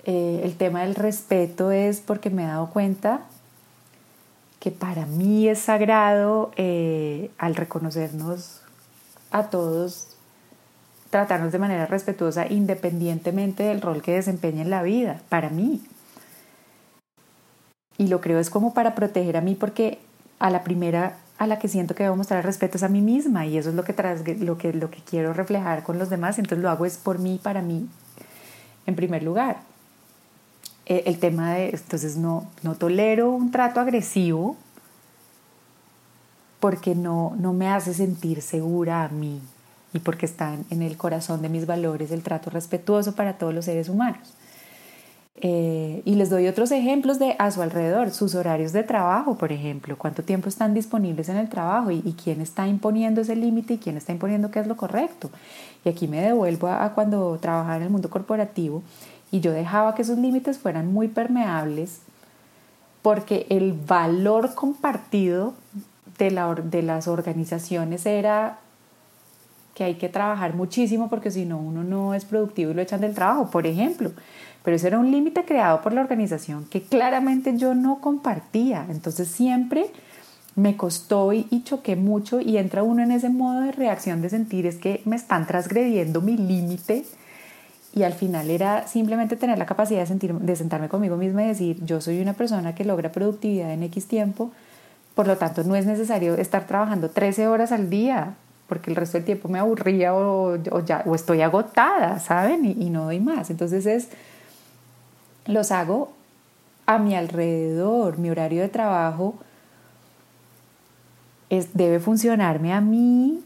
Eh, 0.05 0.42
el 0.45 0.57
tema 0.57 0.83
del 0.83 0.95
respeto 0.95 1.73
es 1.73 2.01
porque 2.01 2.31
me 2.31 2.45
he 2.45 2.47
dado 2.47 2.71
cuenta 2.71 3.23
que 4.61 4.71
para 4.71 5.05
mí 5.07 5.49
es 5.49 5.59
sagrado 5.59 6.53
eh, 6.57 7.33
al 7.38 7.57
reconocernos 7.57 8.61
a 9.33 9.51
todos, 9.51 10.16
tratarnos 11.11 11.51
de 11.51 11.59
manera 11.59 11.87
respetuosa 11.87 12.47
independientemente 12.47 13.64
del 13.64 13.81
rol 13.81 14.01
que 14.01 14.12
desempeñe 14.12 14.62
en 14.62 14.71
la 14.71 14.85
vida, 14.85 15.21
para 15.29 15.51
mí 15.51 15.83
y 17.99 18.09
lo 18.09 18.21
creo 18.21 18.39
es 18.39 18.51
como 18.51 18.75
para 18.75 18.95
proteger 18.95 19.37
a 19.37 19.41
mí 19.41 19.55
porque 19.55 19.99
a 20.39 20.51
la 20.51 20.65
primera 20.65 21.17
a 21.39 21.47
la 21.47 21.59
que 21.59 21.69
siento 21.69 21.95
que 21.95 22.03
debo 22.03 22.17
mostrar 22.17 22.45
respeto 22.45 22.79
es 22.79 22.83
a 22.83 22.89
mí 22.89 23.03
misma 23.03 23.47
y 23.47 23.59
eso 23.59 23.69
es 23.69 23.75
lo 23.75 23.85
que, 23.85 23.95
lo 24.41 24.57
que, 24.57 24.73
lo 24.73 24.91
que 24.91 25.01
quiero 25.01 25.33
reflejar 25.33 25.83
con 25.83 25.99
los 25.99 26.09
demás, 26.09 26.39
entonces 26.39 26.63
lo 26.63 26.71
hago 26.71 26.87
es 26.87 26.97
por 26.97 27.19
mí, 27.19 27.39
para 27.43 27.61
mí, 27.61 27.87
en 28.87 28.97
primer 28.97 29.23
lugar. 29.23 29.59
Eh, 30.87 31.03
el 31.07 31.19
tema 31.19 31.55
de, 31.55 31.71
entonces 31.71 32.17
no, 32.17 32.47
no 32.63 32.75
tolero 32.77 33.31
un 33.31 33.51
trato 33.51 33.81
agresivo 33.81 34.57
porque 36.61 36.95
no, 36.95 37.35
no 37.39 37.53
me 37.53 37.69
hace 37.69 37.93
sentir 37.93 38.41
segura 38.41 39.05
a 39.05 39.09
mí 39.09 39.41
y 39.93 39.99
porque 39.99 40.27
están 40.27 40.65
en 40.71 40.83
el 40.83 40.97
corazón 40.97 41.43
de 41.43 41.49
mis 41.49 41.67
valores 41.67 42.13
el 42.13 42.23
trato 42.23 42.51
respetuoso 42.51 43.15
para 43.15 43.37
todos 43.37 43.53
los 43.53 43.67
seres 43.67 43.89
humanos. 43.89 44.33
Eh, 45.38 46.01
y 46.07 46.14
les 46.14 46.31
doy 46.31 46.49
otros 46.49 46.70
ejemplos 46.70 47.18
de 47.18 47.37
a 47.38 47.51
su 47.51 47.61
alrededor, 47.61 48.11
sus 48.11 48.35
horarios 48.35 48.72
de 48.72 48.83
trabajo, 48.83 49.37
por 49.37 49.53
ejemplo, 49.53 49.99
cuánto 49.99 50.22
tiempo 50.22 50.49
están 50.49 50.72
disponibles 50.72 51.29
en 51.29 51.37
el 51.37 51.51
trabajo 51.51 51.90
y, 51.90 52.01
quién 52.22 52.40
está 52.40 52.66
imponiendo 52.66 53.20
ese 53.20 53.37
límite 53.37 53.75
y 53.75 53.79
quién 53.79 53.99
está 53.99 54.12
imponiendo 54.12 54.51
qué 54.51 54.61
es 54.61 54.66
lo 54.66 54.77
correcto. 54.77 55.31
Y 55.85 55.90
aquí 55.90 56.09
me 56.09 56.22
devuelvo 56.22 56.68
a, 56.68 56.94
cuando 56.94 57.38
trabajaba 57.38 57.77
en 57.77 57.83
el 57.83 57.90
mundo 57.90 58.09
corporativo 58.09 58.83
y 59.31 59.40
yo 59.40 59.53
dejaba 59.53 59.94
que 59.94 60.03
esos 60.03 60.16
límites 60.16 60.59
fueran 60.59 60.90
muy 60.90 61.09
permeables 61.09 62.01
porque 63.03 63.46
el 63.51 63.75
valor 63.75 64.55
compartido 64.55 65.53
de, 66.18 66.31
la, 66.31 66.55
de 66.55 66.83
las 66.83 67.09
organizaciones 67.09 68.07
era 68.07 68.59
que 69.77 69.85
hay 69.85 69.97
que 69.97 70.09
trabajar 70.09 70.55
muchísimo 70.55 71.11
porque 71.11 71.31
si 71.31 71.45
no 71.45 71.59
uno 71.59 71.85
no 71.85 72.15
es 72.15 72.25
productivo 72.25 72.71
y 72.71 72.75
lo 72.75 72.81
echan 72.81 73.03
del 73.03 73.12
trabajo, 73.12 73.51
por 73.51 73.67
ejemplo. 73.67 74.11
Pero 74.65 74.75
eso 74.75 74.87
era 74.87 74.99
un 74.99 75.11
límite 75.11 75.45
creado 75.45 75.83
por 75.83 75.93
la 75.93 76.01
organización 76.01 76.65
que 76.65 76.81
claramente 76.81 77.59
yo 77.59 77.75
no 77.75 78.01
compartía. 78.01 78.87
Entonces 78.89 79.29
siempre 79.29 79.91
me 80.55 80.79
costó 80.79 81.35
y, 81.35 81.47
choqué 81.62 81.95
mucho 81.95 82.41
y 82.41 82.57
entra 82.57 82.83
uno 82.83 83.03
en 83.03 83.11
ese 83.11 83.29
modo 83.29 83.61
de 83.61 83.73
reacción 83.73 84.23
de 84.23 84.31
sentir 84.31 84.65
es 84.65 84.77
que 84.77 85.03
me 85.05 85.15
están 85.15 85.47
transgrediendo 85.47 86.23
mi 86.23 86.39
límite 86.39 87.05
y 87.95 88.03
al 88.05 88.15
final 88.15 88.49
era 88.49 88.87
simplemente 88.87 89.37
tener 89.37 89.59
la 89.59 89.67
capacidad 89.67 90.01
de, 90.01 90.07
sentir, 90.07 90.33
de 90.33 90.57
sentarme 90.57 90.89
conmigo 90.89 91.19
misma 91.19 91.45
y 91.45 91.49
decir 91.49 91.85
yo 91.85 92.01
soy 92.01 92.23
una 92.23 92.33
persona 92.33 92.75
que 92.75 92.87
logra 92.87 93.12
productividad 93.12 93.71
en 93.75 93.83
X 93.83 94.09
tiempo, 94.09 94.53
por 95.15 95.27
lo 95.27 95.37
tanto 95.37 95.65
no 95.65 95.77
es 95.77 95.85
necesario 95.85 96.35
estar 96.37 96.67
trabajando 96.67 97.11
13 97.11 97.47
horas 97.47 97.73
al 97.73 97.91
día 97.91 98.37
porque 98.68 98.90
el 98.90 98.96
resto 98.96 99.18
del 99.18 99.24
tiempo 99.24 99.48
me 99.48 99.59
aburría 99.59 100.14
o, 100.14 100.57
o 100.57 101.14
estoy 101.14 101.42
agotada, 101.42 102.18
¿saben? 102.18 102.64
Y, 102.64 102.87
y 102.87 102.90
no 102.90 103.05
doy 103.05 103.20
más. 103.20 103.50
Entonces 103.50 103.87
es 103.87 104.09
los 105.46 105.70
hago 105.72 106.12
a 106.87 106.98
mi 106.98 107.14
alrededor. 107.14 108.18
Mi 108.18 108.31
horario 108.31 108.62
de 108.62 108.68
trabajo 108.68 109.35
es, 111.50 111.74
debe 111.74 112.00
funcionarme 112.00 112.72
a 112.72 112.81
mí 112.81 113.40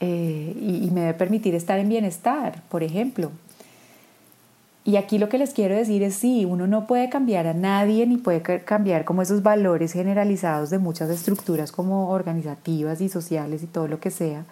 eh, 0.00 0.56
y, 0.60 0.86
y 0.86 0.90
me 0.90 1.02
debe 1.02 1.14
permitir 1.14 1.54
estar 1.54 1.78
en 1.78 1.88
bienestar, 1.88 2.62
por 2.68 2.82
ejemplo. 2.82 3.30
Y 4.84 4.96
aquí 4.96 5.18
lo 5.18 5.28
que 5.28 5.38
les 5.38 5.54
quiero 5.54 5.76
decir 5.76 6.02
es 6.02 6.16
sí, 6.16 6.44
uno 6.44 6.66
no 6.66 6.88
puede 6.88 7.08
cambiar 7.08 7.46
a 7.46 7.54
nadie 7.54 8.04
ni 8.06 8.16
puede 8.16 8.42
cambiar 8.42 9.04
como 9.04 9.22
esos 9.22 9.42
valores 9.42 9.92
generalizados 9.92 10.70
de 10.70 10.78
muchas 10.78 11.08
estructuras 11.08 11.70
como 11.70 12.10
organizativas 12.10 13.00
y 13.00 13.08
sociales 13.08 13.62
y 13.62 13.66
todo 13.66 13.86
lo 13.86 14.00
que 14.00 14.10
sea, 14.10 14.44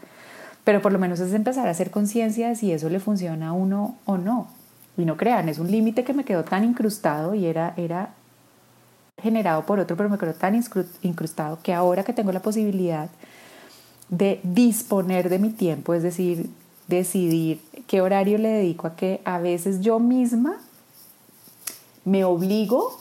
pero 0.62 0.80
por 0.82 0.92
lo 0.92 1.00
menos 1.00 1.18
es 1.18 1.32
empezar 1.34 1.66
a 1.66 1.72
hacer 1.72 1.90
conciencia 1.90 2.48
de 2.48 2.54
si 2.54 2.70
eso 2.72 2.88
le 2.88 3.00
funciona 3.00 3.48
a 3.48 3.52
uno 3.52 3.96
o 4.04 4.18
no. 4.18 4.48
Y 4.96 5.04
no 5.04 5.16
crean, 5.16 5.48
es 5.48 5.58
un 5.58 5.70
límite 5.70 6.04
que 6.04 6.12
me 6.12 6.24
quedó 6.24 6.44
tan 6.44 6.62
incrustado 6.62 7.34
y 7.34 7.46
era, 7.46 7.74
era 7.76 8.10
generado 9.20 9.66
por 9.66 9.80
otro, 9.80 9.96
pero 9.96 10.08
me 10.08 10.18
quedó 10.18 10.34
tan 10.34 10.60
incrustado 11.02 11.58
que 11.62 11.74
ahora 11.74 12.04
que 12.04 12.12
tengo 12.12 12.30
la 12.30 12.40
posibilidad 12.40 13.08
de 14.10 14.40
disponer 14.44 15.28
de 15.28 15.38
mi 15.38 15.50
tiempo, 15.50 15.94
es 15.94 16.02
decir, 16.02 16.50
decidir 16.90 17.62
qué 17.86 18.02
horario 18.02 18.36
le 18.36 18.50
dedico 18.50 18.86
a 18.86 18.96
que 18.96 19.22
a 19.24 19.38
veces 19.38 19.80
yo 19.80 19.98
misma 19.98 20.56
me 22.04 22.24
obligo 22.24 22.98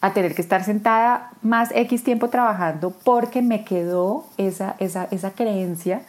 a 0.00 0.12
tener 0.14 0.34
que 0.34 0.42
estar 0.42 0.64
sentada 0.64 1.32
más 1.42 1.70
X 1.74 2.04
tiempo 2.04 2.28
trabajando 2.28 2.90
porque 2.90 3.42
me 3.42 3.64
quedó 3.64 4.24
esa, 4.36 4.76
esa, 4.78 5.08
esa 5.10 5.32
creencia 5.32 6.02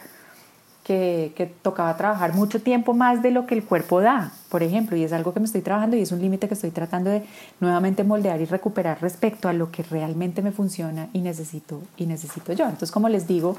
que, 0.84 1.32
que, 1.36 1.46
tocaba 1.46 1.96
trabajar 1.96 2.34
mucho 2.34 2.62
tiempo 2.62 2.94
más 2.94 3.22
de 3.22 3.30
lo 3.30 3.46
que 3.46 3.54
el 3.54 3.64
cuerpo 3.64 4.00
da, 4.00 4.32
por 4.48 4.62
ejemplo, 4.62 4.96
y 4.96 5.04
es 5.04 5.12
algo 5.12 5.32
que 5.34 5.40
me 5.40 5.46
estoy 5.46 5.60
trabajando 5.60 5.96
y 5.96 6.02
es 6.02 6.10
un 6.10 6.20
límite 6.20 6.48
que 6.48 6.54
estoy 6.54 6.70
tratando 6.70 7.10
de 7.10 7.22
nuevamente 7.60 8.02
moldear 8.02 8.40
y 8.40 8.44
recuperar 8.44 9.00
respecto 9.00 9.48
a 9.48 9.52
lo 9.52 9.70
que 9.70 9.82
realmente 9.82 10.42
me 10.42 10.52
funciona 10.52 11.08
y 11.12 11.20
necesito, 11.20 11.82
y 11.96 12.06
necesito 12.06 12.52
yo. 12.52 12.64
Entonces, 12.64 12.90
como 12.90 13.08
les 13.08 13.26
digo, 13.26 13.56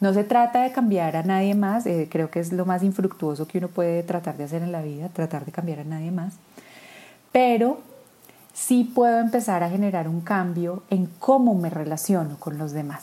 no 0.00 0.12
se 0.12 0.24
trata 0.24 0.62
de 0.62 0.72
cambiar 0.72 1.16
a 1.16 1.22
nadie 1.22 1.54
más, 1.54 1.86
eh, 1.86 2.08
creo 2.10 2.30
que 2.30 2.40
es 2.40 2.52
lo 2.52 2.66
más 2.66 2.82
infructuoso 2.82 3.46
que 3.48 3.58
uno 3.58 3.68
puede 3.68 4.02
tratar 4.02 4.36
de 4.36 4.44
hacer 4.44 4.62
en 4.62 4.72
la 4.72 4.82
vida, 4.82 5.08
tratar 5.08 5.44
de 5.44 5.52
cambiar 5.52 5.80
a 5.80 5.84
nadie 5.84 6.10
más, 6.10 6.34
pero 7.32 7.78
sí 8.52 8.84
puedo 8.84 9.18
empezar 9.18 9.62
a 9.62 9.70
generar 9.70 10.08
un 10.08 10.20
cambio 10.20 10.82
en 10.90 11.06
cómo 11.18 11.54
me 11.54 11.70
relaciono 11.70 12.38
con 12.38 12.58
los 12.58 12.72
demás 12.72 13.02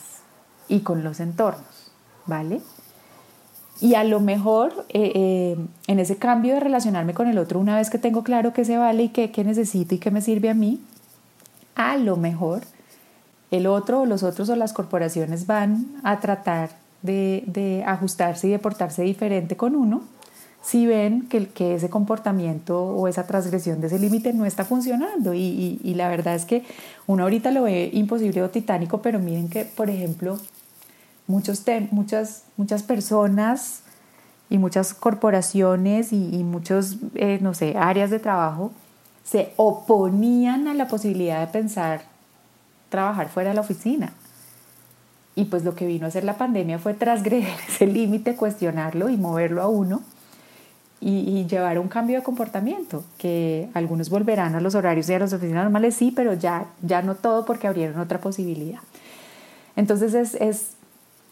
y 0.68 0.80
con 0.80 1.02
los 1.02 1.20
entornos, 1.20 1.92
¿vale? 2.26 2.60
Y 3.80 3.96
a 3.96 4.04
lo 4.04 4.20
mejor 4.20 4.86
eh, 4.88 5.12
eh, 5.14 5.66
en 5.88 5.98
ese 5.98 6.16
cambio 6.16 6.54
de 6.54 6.60
relacionarme 6.60 7.12
con 7.12 7.26
el 7.26 7.38
otro, 7.38 7.58
una 7.58 7.76
vez 7.76 7.90
que 7.90 7.98
tengo 7.98 8.22
claro 8.22 8.52
qué 8.52 8.64
se 8.64 8.78
vale 8.78 9.04
y 9.04 9.08
qué, 9.08 9.32
qué 9.32 9.42
necesito 9.42 9.96
y 9.96 9.98
qué 9.98 10.12
me 10.12 10.20
sirve 10.20 10.48
a 10.48 10.54
mí, 10.54 10.80
a 11.74 11.96
lo 11.96 12.16
mejor 12.16 12.62
el 13.50 13.66
otro 13.66 14.02
o 14.02 14.06
los 14.06 14.22
otros 14.22 14.48
o 14.48 14.56
las 14.56 14.72
corporaciones 14.72 15.46
van 15.46 15.86
a 16.02 16.20
tratar 16.20 16.83
de, 17.04 17.84
ajustarse 17.86 18.48
y 18.48 18.50
de 18.50 18.58
portarse 18.58 19.02
diferente 19.02 19.56
con 19.56 19.76
uno 19.76 20.02
si 20.62 20.86
ven 20.86 21.28
que, 21.28 21.74
ese 21.74 21.90
comportamiento 21.90 22.82
o 22.82 23.06
esa 23.06 23.26
transgresión 23.26 23.82
de 23.82 23.88
ese 23.88 23.98
límite 23.98 24.32
no 24.32 24.46
está 24.46 24.64
funcionando. 24.64 25.34
Y, 25.34 25.78
la 25.94 26.08
verdad 26.08 26.34
es 26.34 26.46
que 26.46 26.64
uno 27.06 27.24
ahorita 27.24 27.50
lo 27.50 27.64
ve 27.64 27.90
imposible 27.92 28.42
o 28.42 28.48
titánico, 28.48 29.02
pero 29.02 29.18
miren 29.18 29.50
que, 29.50 29.66
por 29.66 29.90
ejemplo, 29.90 30.38
muchos 31.26 31.62
muchas, 31.90 32.44
muchas 32.56 32.82
personas 32.82 33.82
y 34.48 34.56
muchas 34.56 34.94
corporaciones 34.94 36.14
y, 36.14 36.42
muchos, 36.44 36.96
eh, 37.14 37.38
no 37.42 37.52
sé, 37.52 37.74
áreas 37.76 38.08
de 38.08 38.18
trabajo 38.18 38.72
se 39.22 39.52
oponían 39.56 40.66
a 40.68 40.74
la 40.74 40.88
posibilidad 40.88 41.40
de 41.40 41.52
pensar 41.52 42.02
trabajar 42.88 43.28
fuera 43.28 43.50
de 43.50 43.56
la 43.56 43.60
oficina. 43.60 44.14
Y 45.36 45.46
pues 45.46 45.64
lo 45.64 45.74
que 45.74 45.86
vino 45.86 46.04
a 46.06 46.08
hacer 46.08 46.24
la 46.24 46.36
pandemia 46.36 46.78
fue 46.78 46.94
transgredir 46.94 47.48
ese 47.68 47.86
límite, 47.86 48.36
cuestionarlo 48.36 49.08
y 49.08 49.16
moverlo 49.16 49.62
a 49.62 49.68
uno 49.68 50.02
y, 51.00 51.46
llevar 51.46 51.78
un 51.78 51.88
cambio 51.88 52.16
de 52.16 52.22
comportamiento, 52.22 53.04
que 53.18 53.68
algunos 53.74 54.08
volverán 54.08 54.54
a 54.54 54.60
los 54.60 54.74
horarios 54.74 55.08
y 55.10 55.14
a 55.14 55.18
las 55.18 55.34
oficinas 55.34 55.64
normales, 55.64 55.94
sí, 55.94 56.10
pero 56.14 56.32
ya, 56.32 56.66
ya 56.80 57.02
no 57.02 57.14
todo 57.14 57.44
porque 57.44 57.66
abrieron 57.66 58.00
otra 58.00 58.20
posibilidad. 58.20 58.80
Entonces 59.76 60.14
es, 60.14 60.34
es 60.36 60.70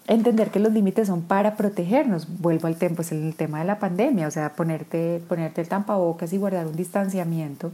entender 0.09 0.51
que 0.51 0.59
los 0.59 0.75
límites 0.75 1.07
son 1.07 1.23
para 1.23 1.57
protegernos. 1.57 2.27
Vuelvo 2.41 2.69
al 2.69 2.77
tema, 2.77 2.97
pues 2.97 3.13
el 3.13 3.35
tema 3.35 3.61
de 3.61 3.65
la 3.65 3.79
pandemia, 3.79 4.29
o 4.29 4.31
sea, 4.31 4.53
ponerte, 4.53 5.23
ponerte 5.27 5.63
el 5.63 5.69
tampabocas 5.69 6.35
y 6.35 6.37
guardar 6.37 6.67
un 6.67 6.77
distanciamiento 6.77 7.73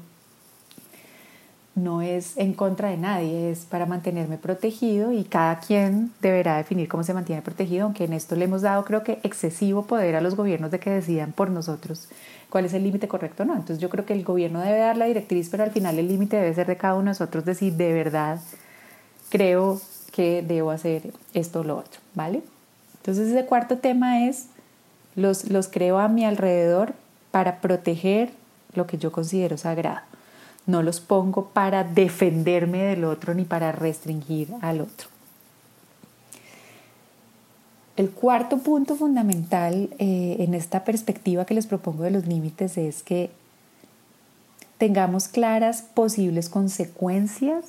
no 1.83 2.03
es 2.03 2.37
en 2.37 2.53
contra 2.53 2.91
de 2.91 2.97
nadie, 2.97 3.51
es 3.51 3.61
para 3.61 3.87
mantenerme 3.87 4.39
protegido 4.39 5.13
y 5.13 5.25
cada 5.25 5.61
quien 5.61 6.13
deberá 6.21 6.57
definir 6.57 6.89
cómo 6.89 7.03
se 7.03 7.15
mantiene 7.15 7.43
protegido, 7.43 7.85
aunque 7.85 8.05
en 8.05 8.13
esto 8.13 8.37
le 8.37 8.45
hemos 8.45 8.63
dado 8.63 8.85
creo 8.85 9.03
que 9.03 9.19
excesivo 9.23 9.87
poder 9.87 10.17
a 10.17 10.21
los 10.21 10.35
gobiernos 10.37 10.71
de 10.71 10.81
que 10.81 10.91
decidan 10.91 11.33
por 11.33 11.51
nosotros 11.51 12.09
cuál 12.51 12.65
es 12.65 12.75
el 12.75 12.83
límite 12.83 13.09
correcto 13.09 13.43
o 13.43 13.47
no. 13.47 13.55
Entonces 13.55 13.79
yo 13.79 13.89
creo 13.89 14.05
que 14.05 14.15
el 14.15 14.25
gobierno 14.25 14.61
debe 14.61 14.79
dar 14.79 14.97
la 14.97 15.07
directriz, 15.07 15.49
pero 15.51 15.63
al 15.63 15.71
final 15.71 15.99
el 15.99 16.09
límite 16.09 16.37
debe 16.37 16.55
ser 16.55 16.67
de 16.67 16.77
cada 16.77 16.95
uno 16.95 17.05
de 17.05 17.11
nosotros 17.11 17.45
decir 17.45 17.75
de 17.75 17.93
verdad 17.93 18.41
creo 19.31 19.81
que 20.13 20.43
debo 20.43 20.71
hacer 20.71 21.13
esto 21.35 21.61
o 21.61 21.65
lo 21.65 21.77
otro, 21.77 22.01
¿vale? 22.15 22.43
Entonces 22.97 23.29
ese 23.29 23.47
cuarto 23.47 23.79
tema 23.79 24.27
es 24.27 24.47
los, 25.15 25.51
los 25.51 25.69
creo 25.69 25.99
a 25.99 26.09
mi 26.09 26.25
alrededor 26.25 26.95
para 27.31 27.61
proteger 27.61 28.31
lo 28.75 28.87
que 28.87 28.99
yo 28.99 29.13
considero 29.13 29.57
sagrado 29.59 30.08
no 30.69 30.83
los 30.83 31.01
pongo 31.01 31.49
para 31.49 31.83
defenderme 31.83 32.85
del 32.85 33.05
otro 33.05 33.35
ni 33.35 33.45
para 33.45 33.73
restringir 33.73 34.53
al 34.61 34.83
otro. 34.83 35.09
El 37.97 38.11
cuarto 38.11 38.59
punto 38.59 38.95
fundamental 38.95 39.89
eh, 39.99 40.37
en 40.39 40.55
esta 40.55 40.85
perspectiva 40.85 41.47
que 41.47 41.55
les 41.55 41.67
propongo 41.67 42.05
de 42.05 42.11
los 42.11 42.27
límites 42.27 42.77
es 42.77 43.03
que 43.03 43.31
tengamos 44.77 45.27
claras 45.27 45.83
posibles 45.83 46.51
consecuencias 46.51 47.65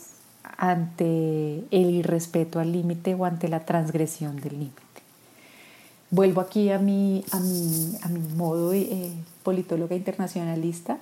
ante 0.57 1.63
el 1.71 1.89
irrespeto 1.91 2.59
al 2.59 2.73
límite 2.73 3.15
o 3.15 3.23
ante 3.23 3.47
la 3.47 3.61
transgresión 3.61 4.41
del 4.41 4.53
límite. 4.53 4.81
Vuelvo 6.11 6.41
aquí 6.41 6.69
a 6.69 6.79
mi, 6.79 7.23
a 7.31 7.39
mi, 7.39 8.19
modo 8.35 8.73
eh, 8.73 9.13
politóloga 9.43 9.95
internacionalista 9.95 10.99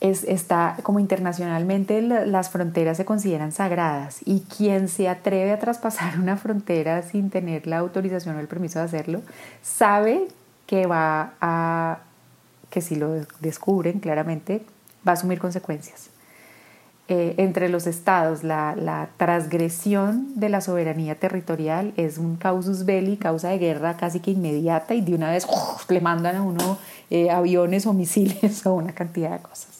está 0.00 0.76
como 0.82 0.98
internacionalmente 0.98 2.00
las 2.00 2.48
fronteras 2.48 2.96
se 2.96 3.04
consideran 3.04 3.52
sagradas 3.52 4.20
y 4.24 4.40
quien 4.40 4.88
se 4.88 5.08
atreve 5.08 5.52
a 5.52 5.58
traspasar 5.58 6.18
una 6.18 6.36
frontera 6.36 7.02
sin 7.02 7.28
tener 7.30 7.66
la 7.66 7.78
autorización 7.78 8.36
o 8.36 8.40
el 8.40 8.48
permiso 8.48 8.78
de 8.78 8.86
hacerlo, 8.86 9.22
sabe 9.62 10.28
que 10.66 10.86
va 10.86 11.34
a, 11.40 11.98
que 12.70 12.80
si 12.80 12.96
lo 12.96 13.26
descubren 13.40 14.00
claramente, 14.00 14.62
va 15.06 15.12
a 15.12 15.14
asumir 15.14 15.38
consecuencias. 15.38 16.10
Eh, 17.12 17.34
entre 17.38 17.68
los 17.68 17.88
estados, 17.88 18.44
la, 18.44 19.08
transgresión 19.16 20.38
de 20.38 20.48
la 20.48 20.60
soberanía 20.60 21.16
territorial 21.16 21.92
es 21.96 22.18
un 22.18 22.36
causus 22.36 22.84
belli, 22.84 23.16
causa 23.16 23.48
de 23.48 23.58
guerra 23.58 23.96
casi 23.96 24.20
que 24.20 24.30
inmediata 24.30 24.94
y 24.94 25.00
de 25.00 25.16
una 25.16 25.32
vez 25.32 25.44
le 25.88 26.00
mandan 26.00 26.36
a 26.36 26.42
uno 26.42 26.78
eh, 27.10 27.28
aviones 27.30 27.84
o 27.86 27.92
misiles 27.92 28.64
o 28.66 28.74
una 28.74 28.94
cantidad 28.94 29.32
de 29.32 29.40
cosas. 29.40 29.79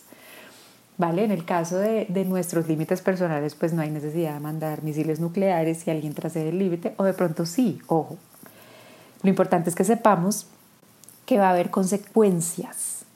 ¿Vale? 1.01 1.25
En 1.25 1.31
el 1.31 1.47
caso 1.47 1.79
de, 1.79 2.07
nuestros 2.29 2.69
límites 2.69 3.01
personales, 3.01 3.55
pues 3.55 3.73
no 3.73 3.81
hay 3.81 3.91
necesidad 3.91 4.35
de 4.35 4.41
mandar 4.41 4.83
misiles 4.83 5.19
nucleares 5.19 5.79
si 5.79 5.91
alguien 5.91 6.13
trascede 6.13 6.51
el 6.51 6.59
límite, 6.59 6.93
o 6.99 7.05
de 7.05 7.15
pronto 7.15 7.47
sí, 7.47 7.81
ojo. 7.87 8.19
Lo 9.23 9.31
importante 9.31 9.71
es 9.71 9.75
que 9.75 9.85
sepamos 9.85 10.47
que 11.25 11.39
va 11.39 11.49
a 11.49 11.53
haber 11.53 11.71
consecuencias 11.71 13.07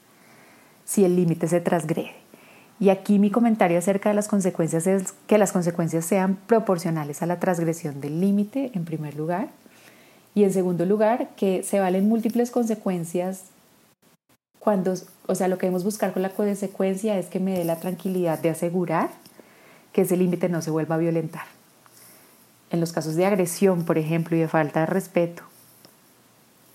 si 0.83 1.05
el 1.05 1.15
límite 1.15 1.47
se 1.47 1.61
transgrede. 1.61 2.15
Y 2.79 2.89
aquí 2.89 3.19
mi 3.19 3.29
comentario 3.29 3.77
acerca 3.77 4.09
de 4.09 4.15
las 4.15 4.27
consecuencias 4.27 4.87
es 4.87 5.13
que 5.27 5.37
las 5.37 5.51
consecuencias 5.51 6.05
sean 6.05 6.37
proporcionales 6.47 7.21
a 7.21 7.27
la 7.27 7.39
transgresión 7.39 8.01
del 8.01 8.19
límite, 8.19 8.71
en 8.73 8.83
primer 8.83 9.15
lugar, 9.15 9.49
y 10.33 10.43
en 10.43 10.51
segundo 10.51 10.85
lugar, 10.85 11.29
que 11.35 11.61
se 11.61 11.79
valen 11.79 12.09
múltiples 12.09 12.49
consecuencias 12.49 13.43
cuando, 14.57 14.95
o 15.27 15.35
sea, 15.35 15.47
lo 15.47 15.57
que 15.57 15.65
debemos 15.65 15.83
buscar 15.83 16.13
con 16.13 16.21
la 16.21 16.29
consecuencia 16.29 17.17
es 17.17 17.27
que 17.27 17.39
me 17.39 17.57
dé 17.57 17.65
la 17.65 17.79
tranquilidad 17.79 18.39
de 18.39 18.49
asegurar 18.49 19.09
que 19.91 20.01
ese 20.01 20.17
límite 20.17 20.49
no 20.49 20.61
se 20.61 20.71
vuelva 20.71 20.95
a 20.95 20.99
violentar. 20.99 21.45
En 22.69 22.79
los 22.79 22.91
casos 22.91 23.15
de 23.15 23.25
agresión, 23.25 23.85
por 23.85 23.97
ejemplo, 23.97 24.35
y 24.35 24.41
de 24.41 24.47
falta 24.47 24.81
de 24.81 24.85
respeto, 24.87 25.43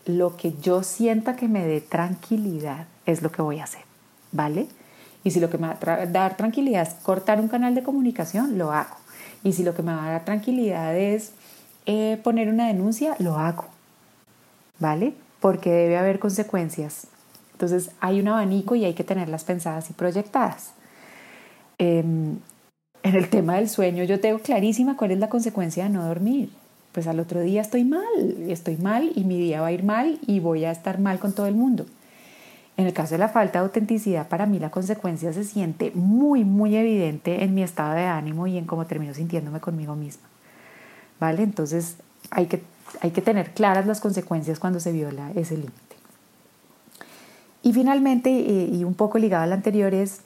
lo 0.07 0.37
que 0.37 0.55
yo 0.63 0.83
sienta 0.83 1.37
que 1.37 1.47
me 1.47 1.67
dé 1.67 1.81
tranquilidad 1.81 2.87
es 3.07 3.23
lo 3.23 3.31
que 3.31 3.43
voy 3.43 3.61
a 3.61 3.65
hacer, 3.65 3.83
¿vale? 4.33 4.67
Y 5.23 5.33
si 5.33 5.41
lo 5.41 5.51
que 5.51 5.59
me 5.59 5.69
va 5.69 5.79
a 5.81 6.07
dar 6.07 6.37
tranquilidad 6.37 6.83
es 6.83 6.95
cortar 6.95 7.41
un 7.41 7.49
canal 7.49 7.75
de 7.75 7.83
comunicación, 7.83 8.57
lo 8.57 8.73
hago. 8.73 8.97
Y 9.45 9.53
si 9.53 9.63
lo 9.63 9.75
que 9.75 9.83
me 9.83 9.93
va 9.93 10.07
a 10.07 10.11
dar 10.13 10.25
tranquilidad 10.25 10.97
es 10.97 11.33
eh, 11.87 12.19
poner 12.25 12.49
una 12.49 12.69
denuncia, 12.69 13.15
lo 13.19 13.37
hago, 13.37 13.67
¿vale? 14.79 15.15
Porque 15.41 15.71
debe 15.71 15.99
haber 15.99 16.19
consecuencias 16.19 17.07
entonces 17.61 17.91
hay 18.01 18.21
un 18.21 18.29
abanico 18.29 18.75
y 18.75 18.87
hay 18.87 18.95
que 18.95 19.05
tenerlas 19.05 19.45
pensadas 19.45 19.91
y 19.91 19.93
proyectadas. 19.93 20.73
Em, 21.77 22.39
en 23.03 23.15
el 23.15 23.29
tema 23.29 23.57
del 23.57 23.69
sueño 23.69 24.03
yo 24.05 24.19
tengo 24.19 24.39
clarísima 24.39 24.97
cuál 24.97 25.11
es 25.11 25.19
la 25.19 25.29
consecuencia 25.29 25.85
de 25.85 25.91
no 25.91 26.07
dormir. 26.07 26.51
pues 26.93 27.07
al 27.07 27.21
otro 27.21 27.41
día 27.41 27.61
estoy 27.61 27.85
mal, 27.85 28.03
estoy 28.49 28.77
mal 28.77 29.13
y 29.15 29.23
mi 29.23 29.39
día 29.39 29.61
va 29.61 29.69
a 29.69 29.73
ir 29.73 29.85
mal 29.85 30.19
y 30.27 30.41
voy 30.41 30.65
a 30.65 30.73
estar 30.73 30.99
mal 30.99 31.21
con 31.21 31.33
todo 31.33 31.47
el 31.47 31.55
mundo. 31.55 31.87
En 32.77 32.87
el 32.87 32.93
caso 32.93 33.15
de 33.15 33.19
la 33.19 33.29
falta 33.29 33.61
de 33.61 33.67
autenticidad, 33.67 34.27
para 34.27 34.47
mí 34.47 34.59
la 34.59 34.71
consecuencia 34.71 35.33
se 35.33 35.45
siente 35.45 35.93
muy, 35.95 36.45
muy 36.45 36.75
evidente 36.75 37.45
en 37.45 37.55
mi 37.55 37.63
estado 37.63 37.95
de 37.95 38.07
ánimo 38.07 38.49
y 38.49 38.57
en 38.59 38.65
cómo 38.65 38.87
termino 38.87 39.15
sintiéndome 39.15 39.61
conmigo 39.61 39.95
misma. 39.95 40.27
¿Vale? 41.21 41.43
Entonces 41.43 41.97
hay 42.31 42.47
que, 42.47 42.63
hay 43.03 43.11
que 43.13 43.23
tener 43.23 43.53
claras 43.53 43.87
las 43.87 44.01
consecuencias 44.01 44.59
cuando 44.59 44.81
se 44.81 44.91
viola 44.91 45.31
ese 45.37 45.57
límite. 45.57 45.90
Y 47.63 47.73
finalmente, 47.73 48.31
y 48.31 48.85
un 48.85 48.95
poco 48.95 49.19
ligado 49.19 49.45
al 49.45 49.53
anterior, 49.53 49.93
es 49.93 50.23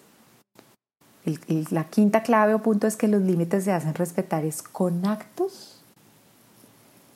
la 1.71 1.85
quinta 1.85 2.23
clave 2.23 2.55
o 2.55 2.61
punto 2.61 2.87
es 2.87 2.97
que 2.97 3.09
los 3.09 3.23
límites 3.23 3.65
se 3.65 3.73
hacen 3.73 3.95
respetar 3.95 4.45
es 4.45 4.63
con 4.63 5.07
actos 5.07 5.81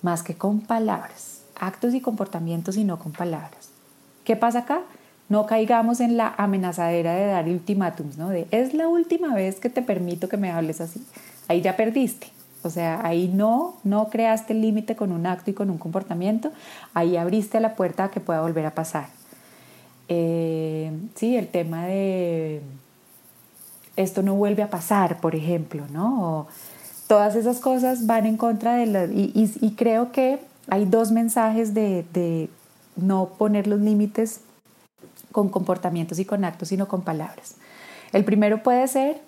más 0.03 0.23
que 0.23 0.35
con 0.35 0.61
palabras. 0.61 1.43
Actos 1.61 1.95
y 1.95 2.01
comportamientos 2.01 2.77
y 2.77 2.85
no 2.85 2.99
con 2.99 3.13
palabras. 3.13 3.71
¿Qué 4.25 4.37
pasa 4.37 4.61
acá? 4.61 4.81
No 5.29 5.47
caigamos 5.47 6.01
en 6.01 6.17
la 6.17 6.35
amenazadera 6.39 7.13
de 7.15 7.27
dar 7.27 7.47
ultimátums, 7.49 8.17
¿no? 8.17 8.29
De 8.29 8.47
es 8.51 8.75
la 8.75 8.89
última 8.89 9.35
vez 9.35 9.61
que 9.61 9.69
te 9.69 9.83
permito 9.83 10.29
que 10.29 10.37
me 10.37 10.51
hables 10.51 10.81
así. 10.81 11.05
Ahí 11.49 11.61
ya 11.61 11.77
perdiste. 11.77 12.29
O 12.63 12.71
sea, 12.71 13.05
ahí 13.05 13.29
no, 13.29 13.77
no 13.85 14.09
creaste 14.09 14.53
el 14.53 14.63
límite 14.63 14.97
con 14.97 15.13
un 15.13 15.27
acto 15.27 15.51
y 15.51 15.55
con 15.55 15.71
un 15.71 15.79
comportamiento. 15.79 16.51
Ahí 16.95 17.17
abriste 17.17 17.61
la 17.61 17.75
puerta 17.75 18.05
a 18.05 18.11
que 18.11 18.21
pueda 18.21 18.41
volver 18.41 18.67
a 18.67 18.75
pasar. 18.75 19.18
Eh, 20.09 20.91
sí, 21.15 21.37
el 21.37 21.49
tema 21.49 21.87
de 21.87 22.63
esto 23.97 24.23
no 24.23 24.35
vuelve 24.35 24.63
a 24.63 24.71
pasar, 24.71 25.21
por 25.21 25.35
ejemplo, 25.35 25.85
¿no? 25.93 26.47
todas 27.09 27.35
esas 27.35 27.59
cosas 27.59 28.07
van 28.07 28.27
en 28.27 28.37
contra 28.37 28.77
de 28.77 28.87
la... 28.87 29.05
Y, 29.07 29.75
creo 29.77 30.13
que 30.13 30.39
hay 30.69 30.85
dos 30.85 31.11
mensajes 31.11 31.75
de, 31.75 32.49
no 32.95 33.31
poner 33.39 33.67
los 33.67 33.81
límites 33.81 34.43
con 35.33 35.49
comportamientos 35.49 36.19
y 36.19 36.25
con 36.25 36.45
actos, 36.45 36.69
sino 36.69 36.87
con 36.87 37.03
palabras. 37.03 37.57
El 38.13 38.25
primero 38.25 38.63
puede 38.63 38.87
ser 38.89 39.21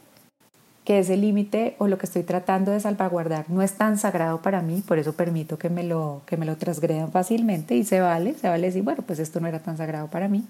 que 0.84 0.98
ese 0.98 1.16
límite 1.16 1.76
o 1.78 1.86
lo 1.86 1.98
que 1.98 2.06
estoy 2.06 2.22
tratando 2.22 2.70
de 2.70 2.80
salvaguardar 2.80 3.46
no 3.48 3.62
es 3.62 3.72
tan 3.74 3.98
sagrado 3.98 4.42
para 4.42 4.60
mí, 4.60 4.82
por 4.86 4.98
eso 4.98 5.12
permito 5.12 5.58
que 5.58 5.68
me 5.68 5.82
lo, 5.82 6.22
que 6.26 6.36
me 6.36 6.46
lo 6.46 6.56
transgredan 6.56 7.12
fácilmente 7.12 7.76
y 7.76 7.84
se 7.84 8.00
vale, 8.00 8.34
se 8.34 8.48
vale 8.48 8.66
decir, 8.66 8.82
bueno, 8.82 9.02
pues 9.06 9.18
esto 9.18 9.40
no 9.40 9.46
era 9.46 9.60
tan 9.60 9.76
sagrado 9.76 10.08
para 10.08 10.28
mí. 10.28 10.44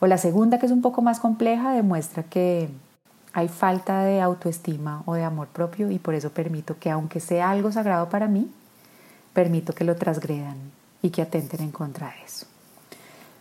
O 0.00 0.06
la 0.06 0.16
segunda, 0.16 0.58
que 0.58 0.66
es 0.66 0.72
un 0.72 0.80
poco 0.80 1.02
más 1.02 1.20
compleja, 1.20 1.72
demuestra 1.72 2.22
que 2.22 2.70
hay 3.32 3.48
falta 3.48 4.02
de 4.02 4.20
autoestima 4.20 5.02
o 5.06 5.14
de 5.14 5.22
amor 5.22 5.48
propio 5.48 5.90
y 5.90 5.98
por 5.98 6.14
eso 6.14 6.30
permito 6.30 6.78
que 6.78 6.90
aunque 6.90 7.20
sea 7.20 7.50
algo 7.50 7.70
sagrado 7.70 8.08
para 8.08 8.26
mí, 8.26 8.50
permito 9.34 9.74
que 9.74 9.84
lo 9.84 9.96
transgredan 9.96 10.56
y 11.02 11.10
que 11.10 11.22
atenten 11.22 11.60
en 11.60 11.70
contra 11.70 12.08
de 12.08 12.24
eso. 12.24 12.46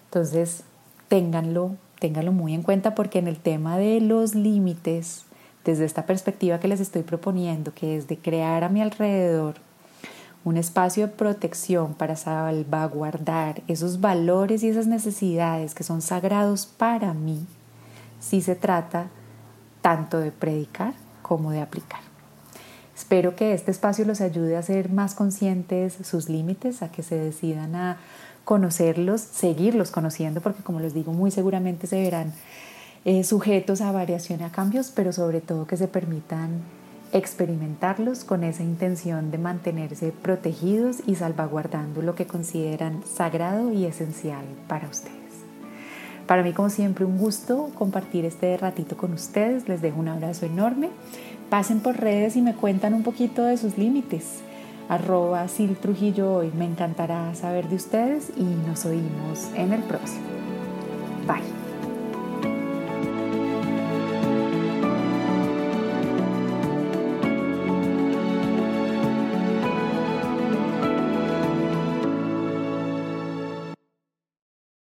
Entonces, 0.05 0.63
ténganlo, 1.07 1.75
ténganlo 1.99 2.33
muy 2.33 2.53
en 2.53 2.61
cuenta 2.61 2.93
porque 2.93 3.19
en 3.19 3.27
el 3.27 3.39
tema 3.39 3.77
de 3.77 4.01
los 4.01 4.35
límites, 4.35 5.25
desde 5.63 5.85
esta 5.85 6.05
perspectiva 6.05 6.59
que 6.59 6.67
les 6.67 6.81
estoy 6.81 7.03
proponiendo, 7.03 7.73
que 7.73 7.95
es 7.95 8.07
de 8.07 8.17
crear 8.17 8.63
a 8.63 8.69
mi 8.69 8.81
alrededor 8.81 9.55
un 10.45 10.57
espacio 10.57 11.07
de 11.07 11.13
protección 11.13 11.93
para 11.93 12.15
salvaguardar 12.15 13.61
esos 13.67 13.99
valores 13.99 14.63
y 14.63 14.69
esas 14.69 14.87
necesidades 14.87 15.75
que 15.75 15.83
son 15.83 16.01
sagrados 16.01 16.65
para 16.65 17.13
mí, 17.13 17.45
si 18.19 18.41
se 18.41 18.55
trata 18.55 19.07
tanto 19.81 20.19
de 20.19 20.31
predicar 20.31 20.93
como 21.21 21.51
de 21.51 21.61
aplicar. 21.61 22.01
Espero 22.95 23.35
que 23.35 23.53
este 23.53 23.71
espacio 23.71 24.05
los 24.05 24.21
ayude 24.21 24.57
a 24.57 24.61
ser 24.61 24.89
más 24.89 25.15
conscientes 25.15 25.97
sus 26.03 26.27
límites, 26.27 26.81
a 26.81 26.91
que 26.91 27.01
se 27.01 27.15
decidan 27.15 27.75
a 27.75 27.97
conocerlos, 28.43 29.21
seguirlos 29.21 29.91
conociendo, 29.91 30.41
porque 30.41 30.63
como 30.63 30.79
les 30.79 30.93
digo, 30.93 31.13
muy 31.13 31.31
seguramente 31.31 31.87
se 31.87 32.01
verán 32.01 32.33
eh, 33.05 33.23
sujetos 33.23 33.81
a 33.81 33.91
variación 33.91 34.41
y 34.41 34.43
a 34.43 34.49
cambios, 34.49 34.91
pero 34.93 35.13
sobre 35.13 35.39
todo 35.39 35.65
que 35.65 35.77
se 35.77 35.87
permitan 35.87 36.61
experimentarlos 37.11 38.23
con 38.23 38.43
esa 38.43 38.63
intención 38.63 39.31
de 39.31 39.37
mantenerse 39.37 40.11
protegidos 40.11 40.97
y 41.05 41.15
salvaguardando 41.15 42.01
lo 42.01 42.15
que 42.15 42.27
consideran 42.27 43.03
sagrado 43.05 43.71
y 43.71 43.85
esencial 43.85 44.45
para 44.67 44.87
ustedes. 44.87 45.17
Para 46.27 46.43
mí, 46.43 46.53
como 46.53 46.69
siempre, 46.69 47.05
un 47.05 47.17
gusto 47.17 47.71
compartir 47.73 48.23
este 48.23 48.55
ratito 48.55 48.95
con 48.95 49.13
ustedes. 49.13 49.67
Les 49.67 49.81
dejo 49.81 49.99
un 49.99 50.09
abrazo 50.09 50.45
enorme. 50.45 50.91
Pasen 51.49 51.79
por 51.79 51.97
redes 51.97 52.35
y 52.35 52.41
me 52.43 52.53
cuentan 52.53 52.93
un 52.93 53.01
poquito 53.01 53.43
de 53.43 53.57
sus 53.57 53.79
límites. 53.79 54.41
Arroba 54.89 55.47
Sil 55.49 55.73
Trujillo 55.81 56.31
hoy. 56.33 56.51
Me 56.55 56.65
encantará 56.65 57.33
saber 57.33 57.67
de 57.67 57.77
ustedes 57.77 58.31
y 58.37 58.43
nos 58.43 58.85
oímos 58.85 59.49
en 59.55 59.73
el 59.73 59.81
próximo. 59.81 60.27
Bye. 61.25 61.58